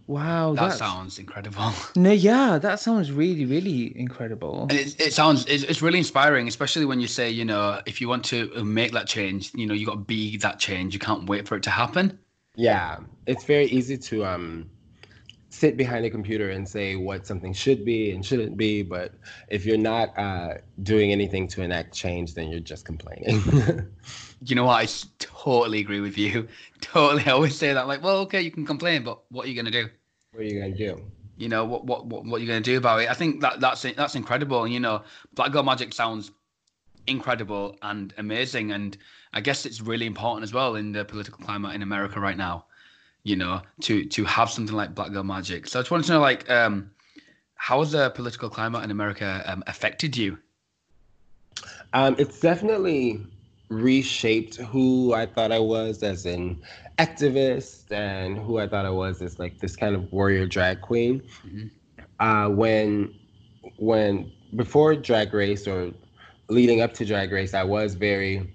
[0.08, 1.72] Wow, that that's- sounds incredible.
[1.96, 4.62] No, yeah, that sounds really, really incredible.
[4.70, 8.00] And it, it sounds it's, it's really inspiring, especially when you say, you know, if
[8.00, 10.94] you want to make that change, you know, you got to be that change.
[10.94, 12.18] You can't wait for it to happen.
[12.56, 14.70] Yeah, it's very easy to um
[15.50, 19.14] sit behind a computer and say what something should be and shouldn't be, but
[19.50, 23.42] if you're not uh, doing anything to enact change, then you're just complaining.
[24.46, 24.84] You know what?
[24.84, 26.48] I totally agree with you.
[26.82, 27.88] Totally, I always say that.
[27.88, 29.90] Like, well, okay, you can complain, but what are you gonna do?
[30.38, 31.02] What are you gonna do?
[31.38, 33.10] You know, what what what, what are you gonna do about it?
[33.10, 34.64] I think that that's that's incredible.
[34.64, 35.02] And, you know,
[35.34, 36.32] Black Girl Magic sounds
[37.08, 38.96] incredible and amazing, and
[39.34, 42.66] I guess it's really important as well in the political climate in America right now.
[43.24, 45.68] You know, to to have something like Black Girl Magic.
[45.68, 46.92] So I just wanted to know, like, um,
[47.56, 50.38] how has the political climate in America um, affected you?
[51.94, 53.26] Um, it's definitely
[53.70, 56.62] reshaped who I thought I was as an
[56.98, 61.22] activist and who I thought I was as like this kind of warrior drag queen.
[61.46, 61.70] Mhm.
[62.20, 63.14] Uh, when
[63.78, 65.92] when before Drag Race or
[66.50, 68.54] leading up to Drag Race, I was very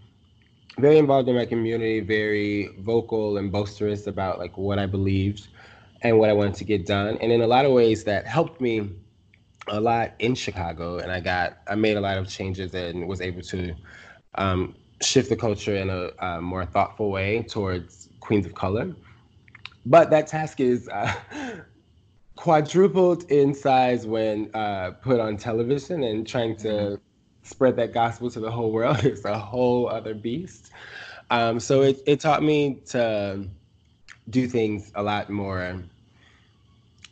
[0.78, 5.48] very involved in my community, very vocal and boisterous about like what I believed
[6.02, 7.16] and what I wanted to get done.
[7.20, 8.90] And in a lot of ways that helped me
[9.68, 13.20] a lot in Chicago and I got I made a lot of changes and was
[13.20, 13.74] able to
[14.34, 18.01] um, shift the culture in a, uh more thoughtful way towards
[18.32, 18.94] queens of color.
[19.84, 21.12] But that task is uh,
[22.36, 26.98] quadrupled in size when uh, put on television and trying to
[27.42, 30.70] spread that gospel to the whole world is a whole other beast.
[31.30, 33.46] Um, so it, it taught me to
[34.30, 35.82] do things a lot more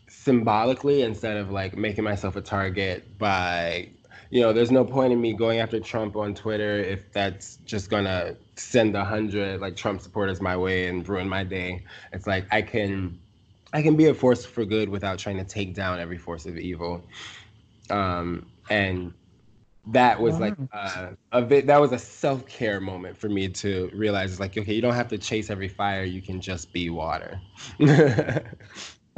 [0.08, 3.88] symbolically instead of like making myself a target by
[4.30, 7.88] you know there's no point in me going after trump on twitter if that's just
[7.90, 11.84] gonna send a hundred like trump supporters my way and ruin my day.
[12.12, 13.18] It's like i can
[13.72, 16.58] i can be a force for good without trying to take down every force of
[16.58, 17.02] evil.
[17.88, 19.12] Um and
[19.86, 24.30] that was like uh, a bit that was a self-care moment for me to realize
[24.30, 27.40] it's like okay you don't have to chase every fire you can just be water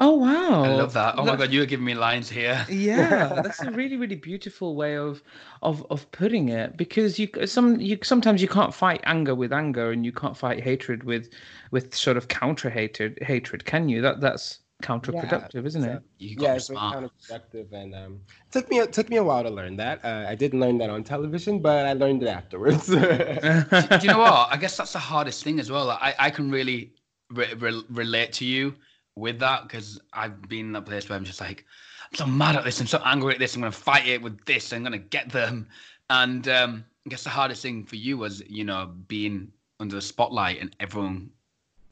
[0.04, 0.64] Oh wow!
[0.64, 1.14] I love that.
[1.16, 2.66] Oh my god, you are giving me lines here.
[2.68, 5.22] yeah that's a really really beautiful way of
[5.62, 9.92] of of putting it because you some you sometimes you can't fight anger with anger
[9.92, 11.30] and you can't fight hatred with
[11.70, 16.42] with sort of counter hatred hatred can you that that's counterproductive isn't it You got
[16.42, 19.44] yeah, me it's very counterproductive, and um, it took me it took me a while
[19.44, 20.04] to learn that.
[20.04, 22.86] Uh, I didn't learn that on television, but I learned it afterwards.
[22.88, 24.48] do, do you know what?
[24.50, 25.86] I guess that's the hardest thing as well.
[25.86, 26.92] Like, I, I can really
[27.30, 28.74] re- re- relate to you
[29.16, 31.64] with that because I've been in that place where I'm just like,
[32.10, 32.80] I'm so mad at this.
[32.80, 33.54] I'm so angry at this.
[33.54, 34.72] I'm going to fight it with this.
[34.72, 35.68] I'm going to get them.
[36.10, 40.02] And um, I guess the hardest thing for you was, you know, being under the
[40.02, 41.30] spotlight and everyone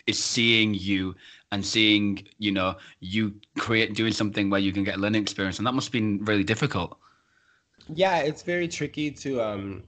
[0.06, 1.14] is seeing you
[1.52, 5.59] and seeing, you know, you create doing something where you can get a learning experience.
[5.59, 6.98] And that must have been really difficult.
[7.94, 9.83] yeah, it's very tricky to um,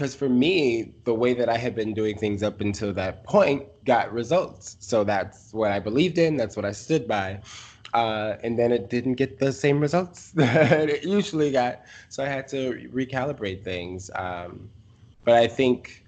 [0.00, 3.66] because for me, the way that I had been doing things up until that point
[3.84, 4.78] got results.
[4.80, 6.38] So that's what I believed in.
[6.38, 7.42] That's what I stood by.
[7.92, 11.82] Uh, and then it didn't get the same results that it usually got.
[12.08, 14.10] So I had to recalibrate things.
[14.14, 14.70] Um,
[15.22, 16.02] but I think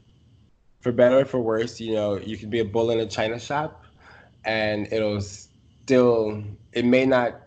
[0.81, 3.39] for better or for worse, you know, you can be a bull in a china
[3.39, 3.85] shop
[4.47, 7.43] and it'll still, it may not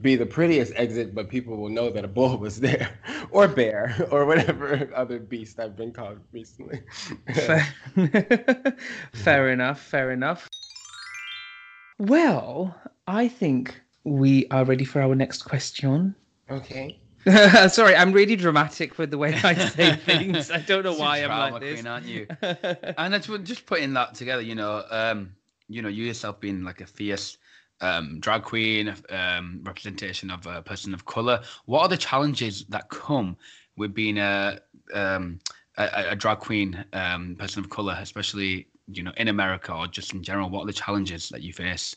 [0.00, 2.98] be the prettiest exit, but people will know that a bull was there,
[3.30, 6.80] or bear, or whatever other beast I've been called recently.
[7.34, 7.66] fair,
[9.14, 10.48] fair enough fair enough
[11.98, 16.14] well i think we are ready for our next question
[16.50, 17.00] okay.
[17.68, 21.52] sorry i'm really dramatic with the way i say things i don't know why i'm
[21.52, 22.26] like this queen, aren't you?
[22.98, 25.34] and that's what- just putting that together, you know, um,
[25.68, 27.38] you know, you yourself being like a fierce
[27.80, 31.40] um, drag queen, um, representation of a person of color.
[31.66, 33.36] What are the challenges that come
[33.76, 34.58] with being a
[34.94, 35.40] um,
[35.76, 40.12] a, a drag queen, um, person of color, especially you know in America or just
[40.14, 40.50] in general?
[40.50, 41.96] What are the challenges that you face?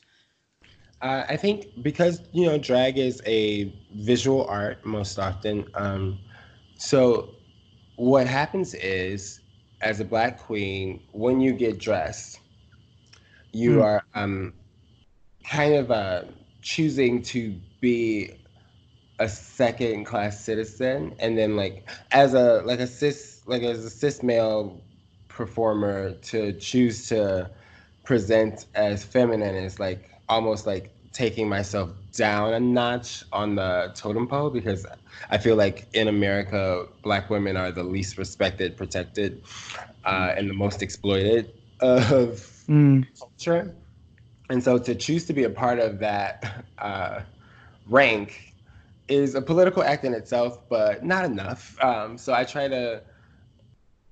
[1.01, 5.65] Uh, I think because you know drag is a visual art most often.
[5.75, 6.19] Um,
[6.75, 7.35] so
[7.95, 9.41] what happens is,
[9.81, 12.39] as a black queen, when you get dressed,
[13.51, 13.81] you Hmm.
[13.81, 14.53] are um,
[15.43, 16.23] kind of uh,
[16.62, 18.32] choosing to be
[19.19, 23.89] a second class citizen, and then like as a like a cis like as a
[23.89, 24.84] cis male
[25.28, 27.52] performer to choose to
[28.04, 34.28] present as feminine is like almost like taking myself down a notch on the totem
[34.28, 34.86] pole because
[35.30, 39.41] I feel like in America, black women are the least respected, protected,
[40.06, 43.75] uh, and the most exploited of Mm, culture.
[44.49, 47.21] And so to choose to be a part of that uh,
[47.88, 48.53] rank
[49.07, 51.75] is a political act in itself, but not enough.
[51.83, 53.01] Um, so I try to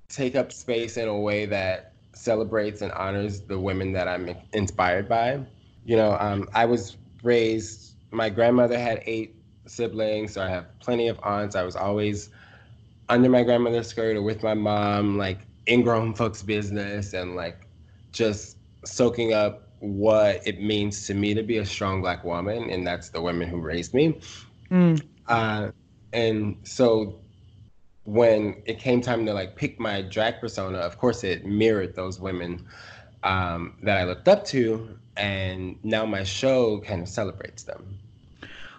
[0.08, 5.08] take up space in a way that celebrates and honors the women that I'm inspired
[5.08, 5.40] by.
[5.84, 11.08] You know, um, I was raised, my grandmother had eight siblings, so I have plenty
[11.08, 11.54] of aunts.
[11.54, 12.30] I was always
[13.08, 17.66] under my grandmother's skirt or with my mom, like in grown folks' business and like
[18.10, 22.86] just soaking up what it means to me to be a strong black woman, and
[22.86, 24.20] that's the women who raised me.
[24.70, 25.02] Mm.
[25.26, 25.70] Uh,
[26.12, 27.20] and so
[28.04, 32.18] when it came time to like pick my drag persona, of course it mirrored those
[32.18, 32.66] women
[33.22, 37.98] um, that I looked up to, and now my show kind of celebrates them.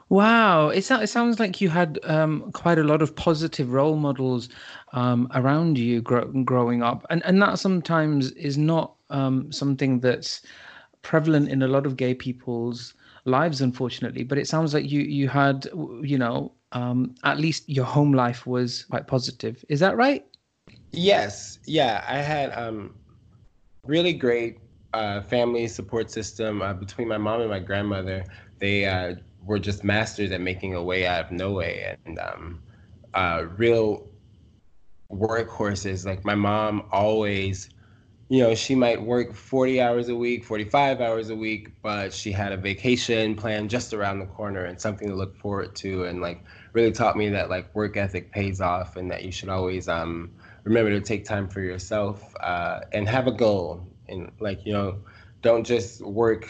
[0.10, 4.50] Wow, it, it sounds like you had um, quite a lot of positive role models
[4.94, 10.42] um, around you gro- growing up, and and that sometimes is not um, something that's
[11.02, 12.94] prevalent in a lot of gay people's
[13.26, 14.24] lives, unfortunately.
[14.24, 15.68] But it sounds like you you had
[16.02, 19.64] you know um, at least your home life was quite positive.
[19.70, 20.26] Is that right?
[20.92, 21.60] Yes.
[21.66, 22.96] Yeah, I had um,
[23.86, 24.60] really great
[24.94, 28.24] uh, family support system uh, between my mom and my grandmother.
[28.60, 32.62] They uh, were just masters at making a way out of no way and um,
[33.14, 34.08] uh, real
[35.12, 36.06] workhorses.
[36.06, 37.70] Like my mom always,
[38.30, 42.32] you know, she might work 40 hours a week, 45 hours a week, but she
[42.32, 46.06] had a vacation planned just around the corner and something to look forward to.
[46.06, 49.50] And like really taught me that like work ethic pays off and that you should
[49.50, 50.32] always um,
[50.64, 53.88] remember to take time for yourself uh, and have a goal.
[54.08, 55.00] And like, you know,
[55.42, 56.48] don't just work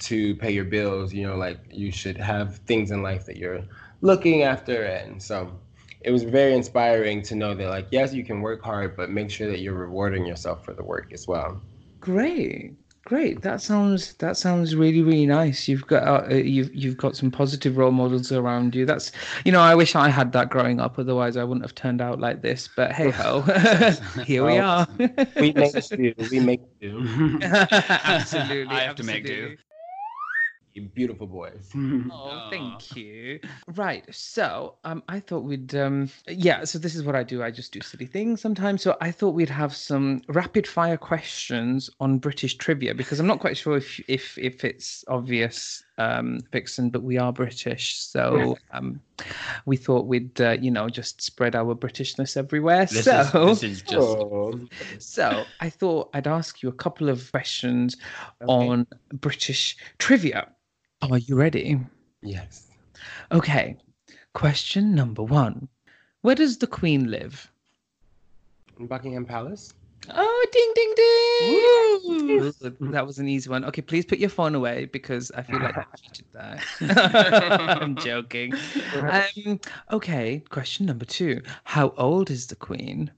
[0.00, 1.12] to pay your bills.
[1.12, 3.64] You know, like you should have things in life that you're
[4.00, 4.84] looking after.
[4.84, 5.60] And so
[6.02, 9.30] it was very inspiring to know that, like, yes, you can work hard, but make
[9.30, 11.60] sure that you're rewarding yourself for the work as well.
[12.00, 12.72] Great.
[13.04, 13.40] Great.
[13.40, 15.66] That sounds that sounds really really nice.
[15.66, 18.84] You've got uh, you've you've got some positive role models around you.
[18.84, 19.10] That's
[19.44, 20.98] you know I wish I had that growing up.
[20.98, 22.68] Otherwise I wouldn't have turned out like this.
[22.76, 23.40] But hey ho,
[24.24, 24.86] here we are.
[25.40, 26.14] we make do.
[26.30, 27.38] We make do.
[27.42, 28.66] absolutely.
[28.68, 28.94] I have absolutely.
[28.94, 29.56] to make do
[30.80, 31.70] beautiful boys.
[31.76, 33.40] oh, thank you.
[33.68, 34.04] Right.
[34.10, 36.64] So, um, I thought we'd, um, yeah.
[36.64, 37.42] So this is what I do.
[37.42, 38.82] I just do silly things sometimes.
[38.82, 43.40] So I thought we'd have some rapid fire questions on British trivia because I'm not
[43.40, 49.00] quite sure if if if it's obvious, um, Vixen, but we are British, so um,
[49.66, 52.86] we thought we'd, uh, you know, just spread our Britishness everywhere.
[52.86, 53.94] This so, is, this is just.
[53.94, 54.58] Oh.
[54.98, 57.96] So I thought I'd ask you a couple of questions
[58.42, 58.50] okay.
[58.50, 60.48] on British trivia.
[61.02, 61.78] Are you ready?
[62.22, 62.68] Yes.
[63.32, 63.76] Okay.
[64.34, 65.68] Question number one
[66.20, 67.50] Where does the Queen live?
[68.78, 69.72] In Buckingham Palace.
[70.08, 72.80] Oh, ding, ding, ding!
[72.80, 73.64] Ooh, that was an easy one.
[73.66, 76.60] Okay, please put your phone away because I feel like I cheated there.
[76.80, 78.54] I'm joking.
[78.94, 79.60] Um,
[79.92, 81.42] okay, question number two.
[81.64, 83.10] How old is the Queen?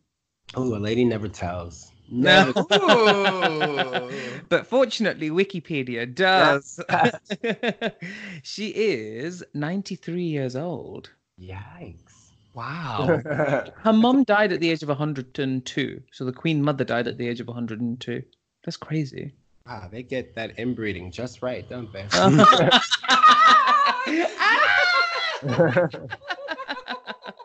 [0.54, 1.91] Oh, a lady never tells.
[2.10, 2.52] No.
[4.48, 6.80] but fortunately, Wikipedia does.
[8.42, 11.10] she is 93 years old.
[11.40, 12.30] Yikes.
[12.54, 13.20] Wow.
[13.76, 16.02] Her mom died at the age of 102.
[16.12, 18.22] So the Queen Mother died at the age of 102.
[18.64, 19.32] That's crazy.
[19.66, 22.06] Wow, they get that inbreeding just right, don't they?
[22.12, 22.80] Ah!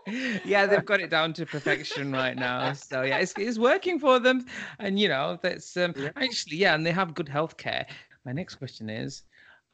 [0.45, 2.73] yeah, they've got it down to perfection right now.
[2.73, 4.45] So yeah, it's, it's working for them,
[4.79, 6.09] and you know that's um, yeah.
[6.15, 7.85] actually yeah, and they have good health care.
[8.25, 9.23] My next question is,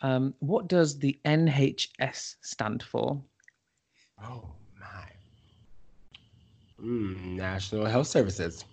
[0.02, 3.22] um, what does the NHS stand for?
[4.24, 5.08] Oh my,
[6.84, 8.66] mm, National Health Services.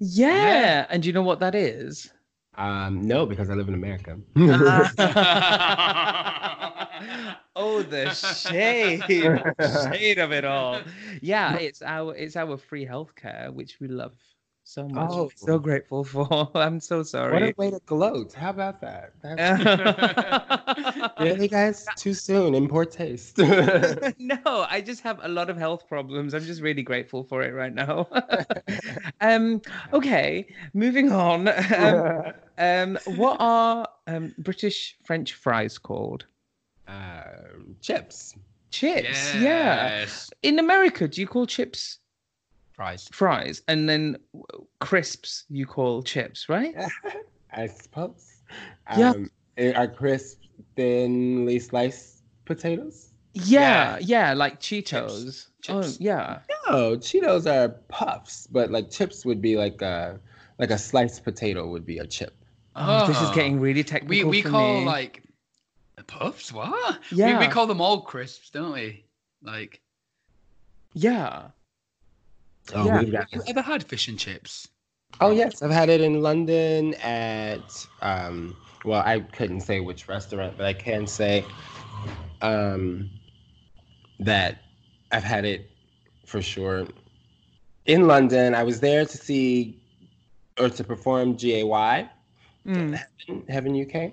[0.00, 0.34] Yeah.
[0.34, 2.10] yeah, and do you know what that is?
[2.54, 4.18] Um, no, because I live in America.
[7.56, 10.80] oh, the shade, shade of it all.
[11.22, 14.12] Yeah, it's our it's our free healthcare, which we love
[14.64, 15.10] so much.
[15.10, 16.50] Oh, so grateful for.
[16.54, 17.32] I'm so sorry.
[17.32, 18.32] What a way to gloat.
[18.34, 19.12] How about that?
[21.20, 21.86] really, guys?
[21.96, 22.54] Too soon.
[22.54, 23.38] In poor taste.
[23.38, 26.34] no, I just have a lot of health problems.
[26.34, 28.08] I'm just really grateful for it right now.
[29.20, 29.62] um,
[29.92, 31.48] okay, moving on.
[31.48, 36.26] Um, um, what are um, British French fries called?
[36.88, 37.22] Uh,
[37.80, 38.34] chips.
[38.70, 40.30] Chips, yes.
[40.32, 40.48] yeah.
[40.48, 41.98] In America, do you call chips
[42.72, 43.08] fries?
[43.12, 44.16] Fries, and then
[44.80, 46.74] crisps you call chips, right?
[47.52, 48.40] I suppose.
[48.96, 49.10] Yeah.
[49.10, 49.30] Um,
[49.76, 53.10] are crisps thinly sliced potatoes?
[53.34, 55.24] Yeah, yeah, yeah like Cheetos.
[55.24, 55.50] Chips.
[55.62, 55.94] Chips.
[55.94, 56.38] Oh, yeah.
[56.66, 60.18] No, Cheetos are puffs, but like chips would be like a
[60.58, 62.34] like a sliced potato would be a chip.
[62.74, 63.34] Oh, this is Oh.
[63.34, 64.08] getting really technical.
[64.08, 64.86] We we for call me.
[64.86, 65.22] like
[65.96, 66.52] the puffs.
[66.52, 66.98] What?
[67.10, 67.38] We, Yeah.
[67.38, 69.04] we call them all crisps, don't we?
[69.42, 69.80] Like,
[70.94, 71.48] yeah.
[72.74, 73.00] Oh, Yeah.
[73.02, 74.68] we've have you ever had fish and chips?
[75.20, 78.56] oh yes, I've had it in London at um.
[78.84, 81.44] Well, I couldn't say which restaurant, but I can say
[82.40, 83.10] um
[84.18, 84.58] that
[85.12, 85.70] I've had it
[86.26, 86.86] for sure
[87.86, 88.54] in London.
[88.54, 89.78] I was there to see
[90.58, 91.62] or to perform GAY
[92.66, 94.12] Mm, Heaven, Heaven UK.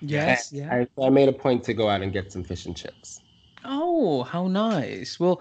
[0.00, 0.52] Yes.
[0.52, 0.84] And Yeah.
[0.98, 3.20] I, I made a point to go out and get some fish and chips.
[3.64, 5.18] Oh, how nice.
[5.18, 5.40] Well,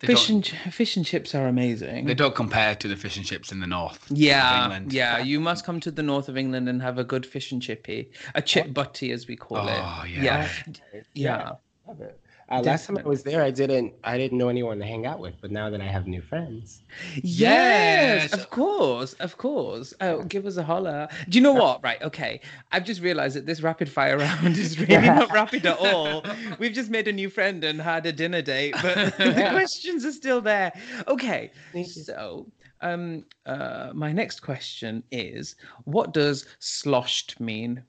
[0.00, 2.06] They fish and fish and chips are amazing.
[2.06, 4.10] They don't compare to the fish and chips in the north.
[4.10, 4.92] of Yeah, England.
[4.92, 5.18] yeah.
[5.18, 8.10] You must come to the north of England and have a good fish and chippy,
[8.34, 10.10] a chip butty as we call Oh, it.
[10.10, 10.22] yeah.
[10.22, 11.52] yeah, yeah.
[11.86, 12.20] Love it.
[12.48, 15.18] Uh, last time I was there, I didn't I didn't know anyone to hang out
[15.18, 16.82] with, but now that I have new friends,
[17.16, 18.32] Yes, Yes.
[18.34, 19.92] of course, of course.
[20.00, 21.08] Oh, give us a holler.
[21.28, 21.82] Do you know what?
[21.82, 22.40] Right, okay.
[22.70, 26.24] I've just realized that this rapid fire round is really not rapid at all.
[26.60, 30.12] We've just made a new friend and had a dinner date, but the questions are
[30.12, 30.72] still there.
[31.08, 31.50] Okay,
[31.84, 32.46] so
[32.80, 37.82] um, uh, my next question is, what does sloshed mean?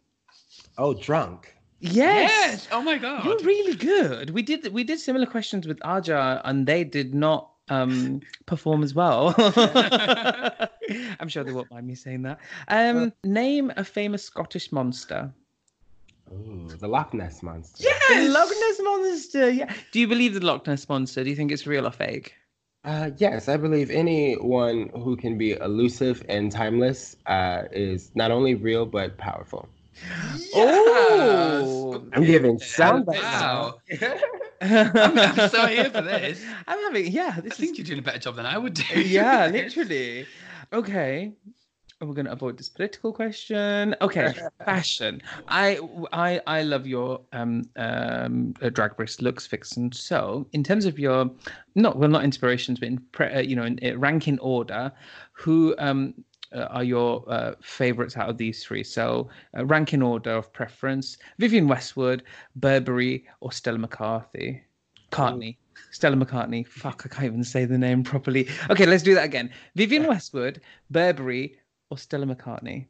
[0.79, 1.53] oh, drunk.
[1.79, 2.67] Yes.
[2.71, 3.25] Oh my god.
[3.25, 4.31] You're really good.
[4.31, 8.95] We did we did similar questions with Aja, and they did not um perform as
[8.95, 9.35] well.
[11.19, 12.39] I'm sure they won't mind me saying that.
[12.67, 15.33] Um, name a famous Scottish monster.
[16.31, 17.87] Ooh, the Loch Ness monster.
[18.09, 19.49] The Loch Ness monster.
[19.49, 19.73] Yeah.
[19.91, 21.23] Do you believe the Loch Ness monster?
[21.23, 22.33] Do you think it's real or fake?
[22.83, 28.55] Uh, yes, I believe anyone who can be elusive and timeless uh, is not only
[28.55, 29.67] real but powerful.
[30.53, 32.03] Oh.
[32.13, 33.75] I'm giving sound bites Wow.
[34.61, 36.43] I'm, I'm so here for this.
[36.67, 37.33] I'm having yeah.
[37.37, 39.01] I This is think you're doing a better job than I would do.
[39.01, 40.25] yeah, literally.
[40.73, 41.31] Okay.
[41.99, 43.95] And we're going to avoid this political question.
[44.01, 44.31] Okay,
[44.63, 45.19] fashion.
[45.47, 45.79] I
[46.13, 49.91] I I love your um um uh, drag race looks, Vixen.
[49.91, 51.31] So, in terms of your
[51.73, 54.91] not well not inspirations, but in pre, uh, you know in, uh ranking order,
[55.31, 56.13] who um
[56.53, 58.83] are your uh, favorites out of these three?
[58.83, 62.23] So, uh, ranking order of preference: Vivienne Westwood,
[62.55, 64.63] Burberry, or Stella McCarthy.
[65.11, 65.57] Cartney.
[65.91, 66.67] Stella McCartney.
[66.67, 68.47] Fuck, I can't even say the name properly.
[68.69, 69.51] Okay, let's do that again.
[69.75, 71.57] Vivienne Westwood, Burberry,
[71.89, 72.87] or Stella McCartney?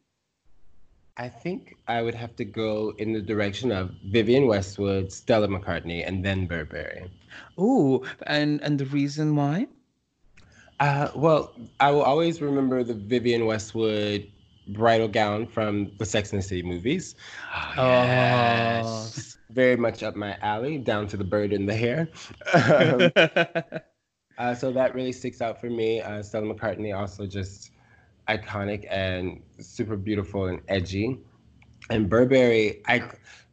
[1.18, 6.08] I think I would have to go in the direction of Vivienne Westwood, Stella McCartney,
[6.08, 7.10] and then Burberry.
[7.60, 9.68] Ooh, and and the reason why?
[10.80, 14.32] Uh, well, I will always remember the Vivienne Westwood
[14.68, 17.16] bridal gown from the Sex and the City movies.
[17.78, 18.04] Oh, Oh.
[18.04, 19.38] yes.
[19.50, 22.10] Very much up my alley, down to the bird in the hair.
[22.54, 23.12] Um,
[24.38, 26.02] uh, so that really sticks out for me.
[26.02, 27.72] Uh, Stella McCartney also just
[28.28, 31.20] iconic and super beautiful and edgy.
[31.90, 33.10] And Burberry, I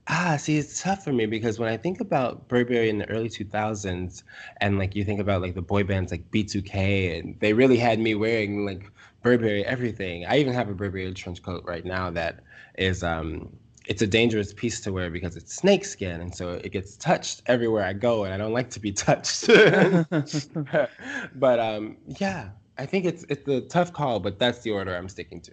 [0.08, 3.28] ah see it's tough for me because when I think about Burberry in the early
[3.28, 4.22] 2000s
[4.60, 7.98] and like you think about like the boy bands like B2K and they really had
[7.98, 8.90] me wearing like
[9.22, 10.26] Burberry everything.
[10.26, 12.40] I even have a Burberry trench coat right now that
[12.76, 16.96] is um it's a dangerous piece to wear because it's snakeskin and so it gets
[16.96, 19.46] touched everywhere I go and I don't like to be touched.
[21.34, 25.08] but um yeah, I think it's it's a tough call, but that's the order I'm
[25.08, 25.52] sticking to.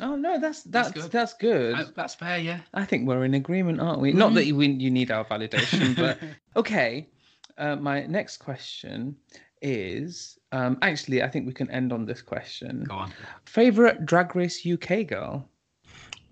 [0.00, 1.74] Oh no, that's that's That's that's good.
[1.76, 1.86] good.
[1.86, 2.60] I- that's fair, yeah.
[2.72, 4.12] I think we're in agreement, aren't we?
[4.12, 6.18] Not that you you need our validation, but
[6.56, 7.08] okay.
[7.56, 9.14] Uh, my next question
[9.62, 12.84] is um, actually I think we can end on this question.
[12.84, 13.12] Go on.
[13.46, 15.48] Favorite Drag Race UK girl?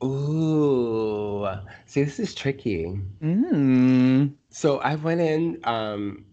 [0.02, 1.46] Ooh,
[1.86, 2.98] see, this is tricky.
[3.22, 4.32] Mm.
[4.50, 6.24] So I went in um,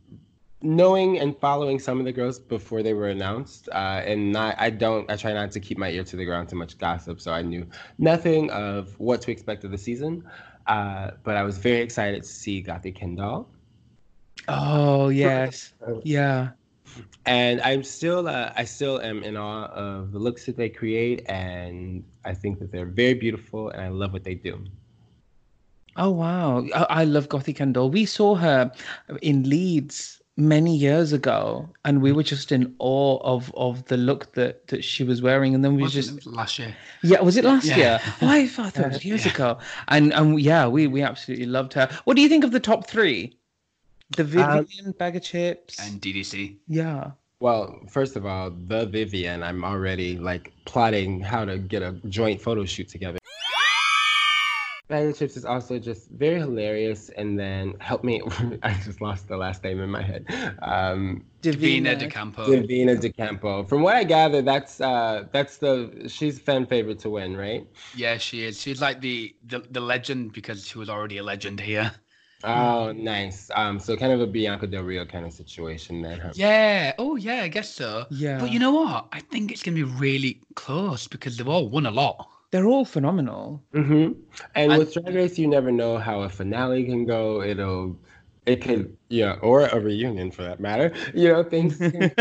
[0.61, 4.55] knowing and following some of the girls before they were announced, uh, and not.
[4.57, 5.09] I don't.
[5.09, 7.41] I try not to keep my ear to the ground to much gossip, so I
[7.41, 7.65] knew
[7.97, 10.23] nothing of what to expect of the season.
[10.67, 13.47] Uh, but I was very excited to see Gothy Kendoll.
[14.47, 16.49] Oh yes, yeah.
[17.25, 21.23] and I'm still uh, I still am in awe of the looks that they create,
[21.29, 24.63] and I think that they're very beautiful, and I love what they do.
[25.95, 27.91] Oh wow, I, I love Gothy Kendoll.
[27.91, 28.71] We saw her
[29.21, 32.17] in Leeds many years ago, and we hmm.
[32.17, 35.53] were just in awe of of the look that that she was wearing.
[35.53, 36.75] And then we Was it- just last year.
[37.03, 37.77] yeah, was it last Yeah.
[37.77, 37.99] year?
[38.21, 39.57] Oh, I thought it was years ago.
[39.89, 41.89] And and yeah, we we absolutely loved her.
[42.05, 43.35] What do you think of the top three?
[44.17, 45.79] The um, Vivienne bag of chips.
[45.79, 46.57] And DDC.
[46.67, 47.11] yeah.
[47.41, 52.41] Well, first of all, the Vivienne, I'm already like plotting how to get a joint
[52.41, 53.18] photo shoot together.
[54.89, 57.09] Baga Chipz is also just very hilarious.
[57.09, 58.21] And then help me,
[58.63, 60.25] I just lost the last name in my head.
[60.61, 62.49] Um, Divina de Campo.
[62.49, 63.63] Divina de Campo.
[63.65, 67.67] From what I gather, that's uh, that's the she's fan favorite to win, right?
[67.93, 68.61] Yeah, she is.
[68.61, 71.91] She's like the, the the legend because she was already a legend here.
[72.43, 73.51] Oh, nice.
[73.53, 76.19] Um, so kind of a Bianca Del Rio kind of situation then.
[76.19, 76.31] Huh?
[76.35, 76.93] Yeah.
[76.97, 77.43] Oh, yeah.
[77.43, 78.07] I guess so.
[78.09, 78.39] Yeah.
[78.39, 79.09] But you know what?
[79.11, 82.29] I think it's gonna be really close because they've all won a lot.
[82.51, 83.63] They're all phenomenal.
[83.73, 84.13] Mm-hmm.
[84.55, 87.41] And I- with Drag Race, you never know how a finale can go.
[87.43, 87.97] It'll,
[88.45, 90.91] it could, yeah, or a reunion for that matter.
[91.13, 91.77] You know, things.
[91.77, 92.11] Can,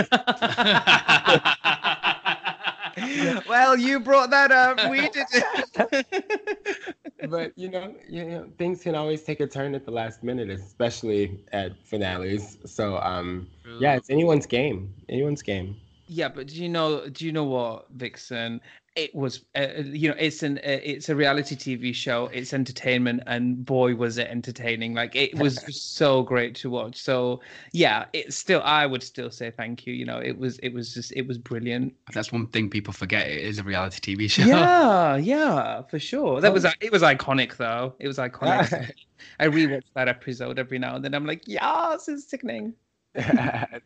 [3.49, 4.91] well, you brought that up.
[4.91, 6.95] We did it.
[7.31, 10.51] but you know, you know, things can always take a turn at the last minute,
[10.51, 12.59] especially at finales.
[12.65, 13.49] So, um,
[13.79, 14.93] yeah, it's anyone's game.
[15.09, 15.77] Anyone's game.
[16.07, 17.09] Yeah, but do you know?
[17.09, 18.61] Do you know what, Vixen?
[18.99, 22.29] It was, uh, you know, it's an, uh, it's a reality TV show.
[22.33, 24.93] It's entertainment, and boy, was it entertaining!
[24.93, 26.97] Like it was so great to watch.
[26.97, 27.41] So
[27.73, 29.95] yeah, it's still, I would still say thank you.
[29.95, 31.95] You know, it was, it was just, it was brilliant.
[32.13, 33.29] That's one thing people forget.
[33.29, 34.43] It is a reality TV show.
[34.43, 36.41] Yeah, yeah, for sure.
[36.41, 37.95] That was, it was iconic though.
[38.01, 38.91] It was iconic.
[39.39, 41.15] I rewatch that episode every now and then.
[41.15, 42.75] I'm like, yes, it's sickening.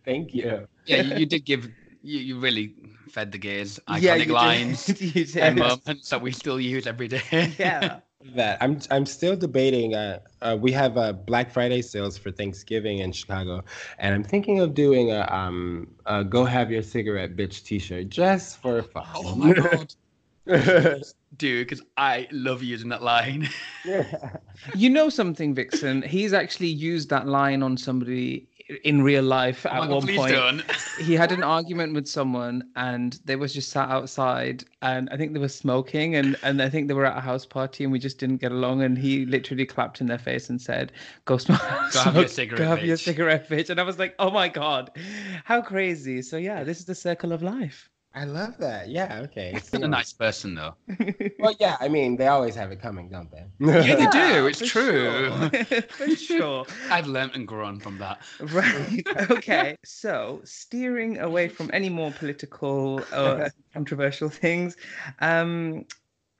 [0.04, 0.66] Thank you.
[0.86, 1.70] Yeah, you, you did give.
[2.02, 2.74] You, you really
[3.08, 5.36] fed the gays iconic Yeah, you lines You did.
[5.36, 7.52] and moments that we still use every day.
[7.58, 8.00] yeah.
[8.36, 12.98] that i'm i'm still debating uh, uh we have uh black friday sales for thanksgiving
[13.00, 13.60] in chicago
[13.98, 18.62] and i'm thinking of doing a um a go have your cigarette bitch t-shirt just
[18.62, 19.52] for fun Oh my
[20.46, 21.02] god,
[21.36, 21.66] dude!
[21.66, 23.48] Because I love using that line.
[24.74, 26.02] You know something, Vixen?
[26.02, 28.48] He's actually used that line on somebody
[28.84, 30.32] in real life Oh at God, one point.
[30.32, 30.62] don't.
[31.00, 35.32] He had an argument with someone and they was just sat outside and I think
[35.32, 37.98] they were smoking and, and I think they were at a house party and we
[37.98, 40.92] just didn't get along and he literally clapped in their face and said,
[41.24, 41.60] Go smoke.
[41.60, 41.66] Go
[42.00, 43.70] have your smoke- cigarette, Go have your cigarette, bitch.
[43.70, 44.90] And I was like, Oh my God,
[45.44, 46.22] how crazy.
[46.22, 47.88] So yeah, this is the circle of life.
[48.14, 50.74] I love that yeah okay He's a nice person, though.
[51.38, 54.46] well yeah i mean they always have it coming don't they Yeah, they do.
[54.48, 55.50] It's for true.
[55.50, 55.82] sure.
[55.82, 56.66] for sure.
[56.90, 58.20] I've learnt and grown from that.
[58.40, 59.02] Right.
[59.30, 59.76] Okay.
[59.84, 64.76] So, steering away from any more political or controversial things,
[65.20, 65.84] um,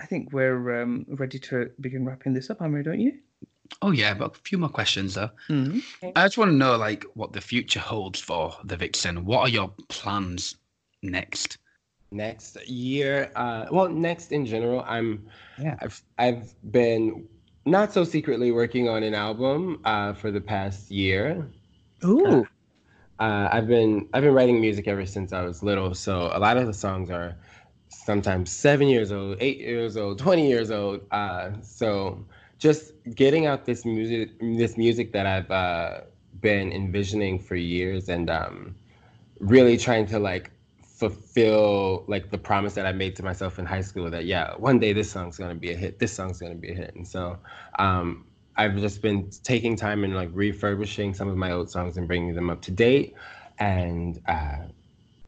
[0.01, 3.12] I think we're um, ready to begin wrapping this up, Amir, don't you?
[3.81, 5.31] Oh yeah, but a few more questions though.
[5.49, 5.83] Mm.
[6.16, 9.25] I just want to know like what the future holds for the Vixen.
[9.25, 10.57] What are your plans
[11.03, 11.59] next?
[12.13, 15.27] Next year uh well next in general i'm
[15.59, 15.77] Yeah.
[15.81, 17.27] i've i've been
[17.65, 21.47] not so secretly working on an album uh for the past year
[22.05, 22.47] Ooh.
[23.19, 26.57] uh i've been i've been writing music ever since i was little so a lot
[26.57, 27.37] of the songs are
[27.89, 32.25] sometimes seven years old eight years old 20 years old uh so
[32.59, 36.01] just getting out this music this music that i've uh
[36.41, 38.75] been envisioning for years and um
[39.41, 40.51] really trying to like
[41.11, 44.78] fulfill like the promise that I made to myself in high school that yeah, one
[44.78, 46.94] day this song's gonna be a hit, this song's gonna be a hit.
[46.94, 47.38] And so
[47.78, 48.26] um
[48.57, 52.34] I've just been taking time and like refurbishing some of my old songs and bringing
[52.34, 53.14] them up to date
[53.59, 54.59] and uh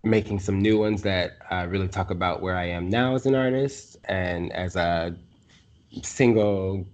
[0.04, 3.34] making some new ones that uh, really talk about where I am now as an
[3.34, 5.16] artist and as a
[6.02, 6.86] single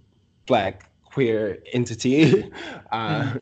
[0.47, 2.49] black queer entity.
[2.91, 3.33] uh,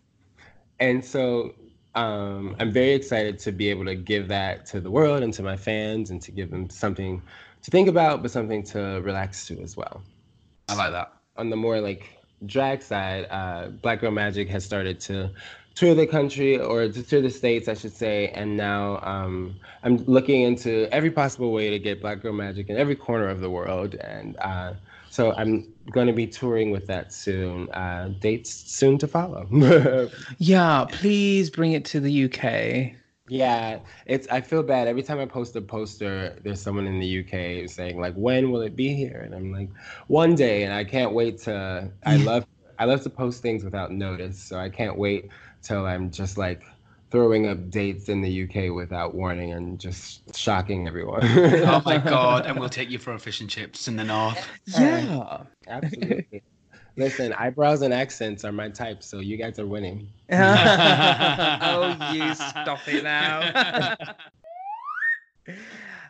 [0.80, 1.54] and so
[1.96, 5.44] um, I'm very excited to be able to give that to the world and to
[5.44, 7.22] my fans and to give them something
[7.64, 10.02] to think about, but something to relax to as well.
[10.70, 11.14] I like that.
[11.38, 15.32] On the more like drag side, uh, Black Girl Magic has started to
[15.76, 18.30] tour the country or to tour the states, I should say.
[18.30, 22.78] And now um, I'm looking into every possible way to get Black Girl Magic in
[22.78, 23.96] every corner of the world.
[23.96, 24.74] And uh,
[25.10, 27.70] so I'm going to be touring with that soon.
[27.72, 29.48] Uh, dates soon to follow.
[30.38, 32.96] Yeah, please bring it to the UK.
[33.28, 34.28] Yeah, it's.
[34.30, 36.40] I feel bad every time I post a poster.
[36.44, 39.70] There's someone in the UK saying like, "When will it be here?" And I'm like,
[40.08, 41.92] "One day." And I can't wait to.
[42.06, 42.48] I love.
[42.80, 45.30] I love to post things without notice, so I can't wait
[45.62, 46.64] till I'm just like
[47.12, 51.22] throwing up dates in the UK without warning and just shocking everyone.
[51.24, 52.46] Oh my god!
[52.46, 54.48] And we'll take you for a fish and chips in the north.
[54.68, 55.44] Yeah.
[55.68, 56.44] Absolutely.
[57.00, 60.10] Listen, eyebrows and accents are my type, so you guys are winning.
[60.32, 63.96] oh, you stop it now.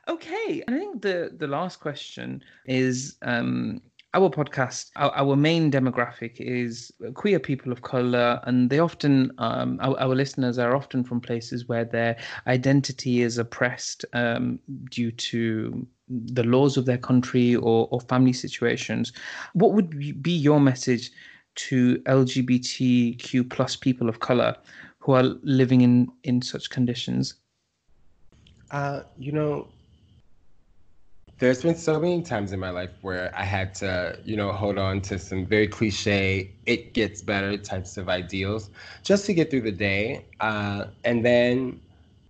[0.08, 3.82] okay, I think the the last question is um,
[4.14, 9.78] our podcast, our, our, main demographic is queer people of color, and they often, um,
[9.82, 15.86] our, our, listeners are often from places where their identity is oppressed um, due to
[16.08, 19.14] the laws of their country or, or family situations.
[19.54, 21.12] What would be your message
[21.56, 24.56] to LGBTQ plus people of color
[25.00, 27.36] who are living in in such conditions?
[28.72, 29.68] Uh, you know,
[31.40, 34.78] there's been so many times in my life where I had to, you know, hold
[34.78, 38.70] on to some very cliche, it gets better types of ideals
[39.04, 40.26] just to get through the day.
[40.42, 41.80] Uh, and then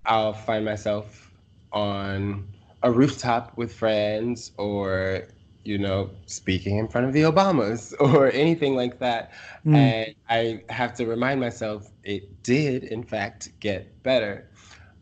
[0.05, 1.31] I'll find myself
[1.71, 2.47] on
[2.83, 5.27] a rooftop with friends or,
[5.63, 9.31] you know, speaking in front of the Obamas or anything like that.
[9.65, 9.75] Mm.
[9.75, 14.51] And I have to remind myself it did, in fact, get better.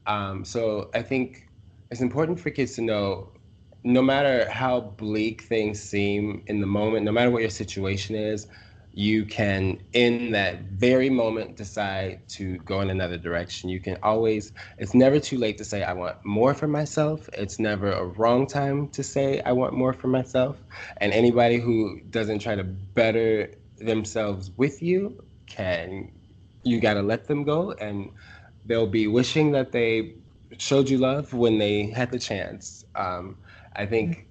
[0.05, 1.49] Um, so I think
[1.91, 3.31] it's important for kids to know
[3.83, 8.47] no matter how bleak things seem in the moment, no matter what your situation is,
[8.93, 13.69] you can, in that very moment, decide to go in another direction.
[13.69, 17.29] You can always, it's never too late to say, I want more for myself.
[17.33, 20.57] It's never a wrong time to say, I want more for myself.
[20.97, 26.11] And anybody who doesn't try to better themselves with you can,
[26.63, 27.73] you got to let them go.
[27.73, 28.09] And
[28.65, 30.15] they'll be wishing that they
[30.57, 32.83] showed you love when they had the chance.
[32.95, 33.37] Um,
[33.77, 34.27] I think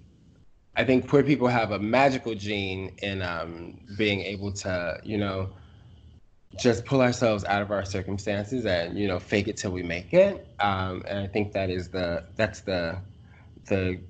[0.76, 5.48] I think queer people have a magical gene in um, being able to, you know,
[6.58, 10.12] just pull ourselves out of our circumstances and you know fake it till we make
[10.12, 10.46] it.
[10.60, 12.98] Um, and I think that is the that's the
[13.66, 14.00] the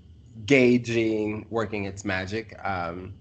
[0.45, 2.59] gay gene working its magic.
[2.65, 3.15] Um,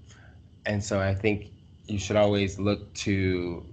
[0.65, 1.51] and so I think
[1.87, 3.63] you should always look to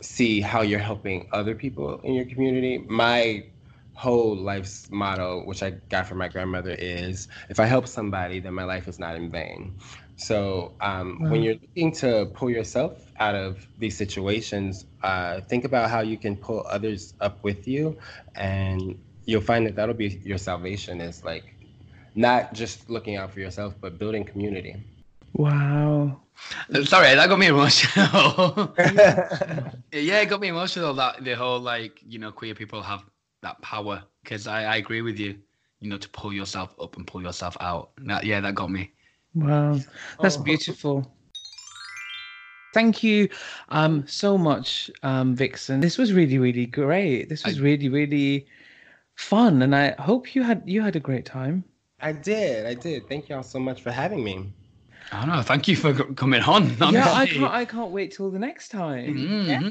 [0.00, 2.78] see how you're helping other people in your community.
[2.78, 3.44] My
[3.98, 8.54] whole life's motto, which I got from my grandmother, is if I help somebody, then
[8.54, 9.74] my life is not in vain.
[10.14, 15.90] So um, when you're looking to pull yourself out of these situations, uh, think about
[15.90, 17.98] how you can pull others up with you,
[18.36, 21.00] and you'll find that that'll be your salvation.
[21.00, 21.54] Is like
[22.14, 24.76] not just looking out for yourself, but building community.
[25.32, 26.20] Wow.
[26.84, 28.74] Sorry, that got me emotional.
[28.78, 30.94] yeah, it got me emotional.
[30.94, 33.02] That the whole like you know queer people have
[33.42, 35.38] that power because I, I agree with you.
[35.80, 37.90] You know, to pull yourself up and pull yourself out.
[37.98, 38.90] That, yeah, that got me.
[39.34, 39.78] Wow,
[40.20, 40.42] that's oh.
[40.42, 41.12] beautiful.
[42.74, 43.28] Thank you
[43.68, 45.80] um, so much, um, Vixen.
[45.80, 47.28] This was really, really great.
[47.28, 48.46] This was I, really, really
[49.14, 51.64] fun, and I hope you had you had a great time.
[52.00, 52.66] I did.
[52.66, 53.08] I did.
[53.08, 54.52] Thank y'all so much for having me.
[55.12, 55.42] I don't know.
[55.42, 56.76] Thank you for coming on.
[56.92, 57.52] Yeah, I can't.
[57.52, 59.14] I can't wait till the next time.
[59.14, 59.68] Mm-hmm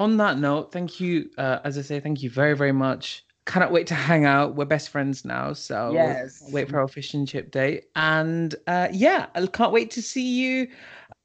[0.00, 1.30] on that note, thank you.
[1.36, 3.22] Uh, as I say, thank you very, very much.
[3.44, 4.56] Cannot wait to hang out.
[4.56, 6.42] We're best friends now, so yes.
[6.50, 7.84] wait for our fish and chip date.
[7.96, 10.68] And uh, yeah, I can't wait to see you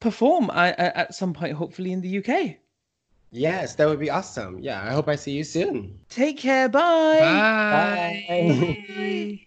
[0.00, 2.56] perform uh, uh at some point, hopefully in the UK.
[3.32, 4.58] Yes, that would be awesome.
[4.60, 5.98] Yeah, I hope I see you soon.
[6.10, 6.68] Take care.
[6.68, 7.18] Bye.
[7.18, 8.24] Bye.
[8.28, 9.40] Bye.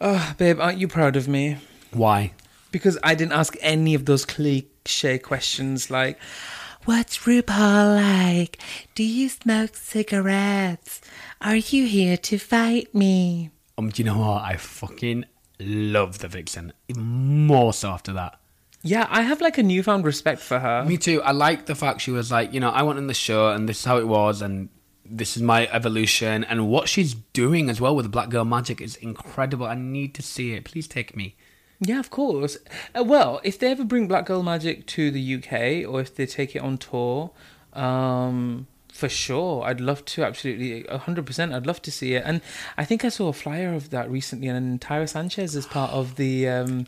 [0.00, 1.58] oh, babe, aren't you proud of me?
[1.92, 2.32] Why?
[2.72, 6.18] Because I didn't ask any of those cliche questions like,
[6.84, 8.58] What's RuPaul like?
[8.96, 11.00] Do you smoke cigarettes?
[11.40, 13.50] Are you here to fight me?
[13.78, 14.42] Um, do you know what?
[14.42, 15.24] I fucking
[15.60, 16.72] love the Vixen.
[16.96, 18.40] More so after that.
[18.82, 20.84] Yeah, I have like a newfound respect for her.
[20.84, 21.22] Me too.
[21.22, 23.68] I like the fact she was like, you know, I went on the show and
[23.68, 24.68] this is how it was and
[25.04, 28.96] this is my evolution and what she's doing as well with Black Girl Magic is
[28.96, 29.66] incredible.
[29.66, 30.64] I need to see it.
[30.64, 31.36] Please take me.
[31.84, 32.56] Yeah, of course.
[32.96, 36.26] Uh, well, if they ever bring Black Girl Magic to the UK or if they
[36.26, 37.32] take it on tour,
[37.72, 40.22] um, for sure, I'd love to.
[40.22, 41.52] Absolutely, hundred percent.
[41.52, 42.22] I'd love to see it.
[42.24, 42.40] And
[42.78, 46.14] I think I saw a flyer of that recently, and Tyra Sanchez is part of
[46.16, 46.86] the um,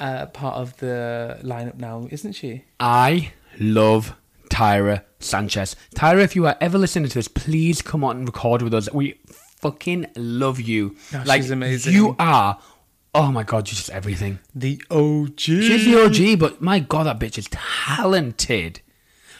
[0.00, 2.64] uh, part of the lineup now, isn't she?
[2.80, 4.16] I love
[4.50, 5.76] Tyra Sanchez.
[5.94, 8.92] Tyra, if you are ever listening to this, please come on and record with us.
[8.92, 9.20] We
[9.60, 10.96] fucking love you.
[11.14, 11.44] Oh, like.
[11.44, 12.58] You are
[13.14, 14.38] Oh my god, she's just everything.
[14.54, 15.40] The OG.
[15.40, 18.80] She's the OG, but my god, that bitch is talented.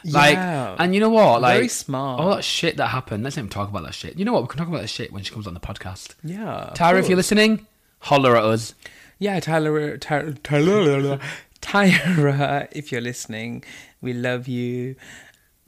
[0.04, 0.76] Like, yeah.
[0.78, 1.42] and you know what?
[1.42, 2.20] Like, very smart.
[2.20, 3.24] All that shit that happened.
[3.24, 4.18] Let's not even talk about that shit.
[4.18, 4.42] You know what?
[4.42, 6.14] We can talk about that shit when she comes on the podcast.
[6.22, 6.72] Yeah.
[6.74, 7.66] Tyra, if you're listening,
[8.00, 8.74] holler at us.
[9.18, 11.18] Yeah, Tyler, Tyler, Tyler,
[11.60, 13.64] Tyra, if you're listening,
[14.00, 14.94] we love you.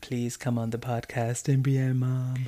[0.00, 2.46] Please come on the podcast and be our mom.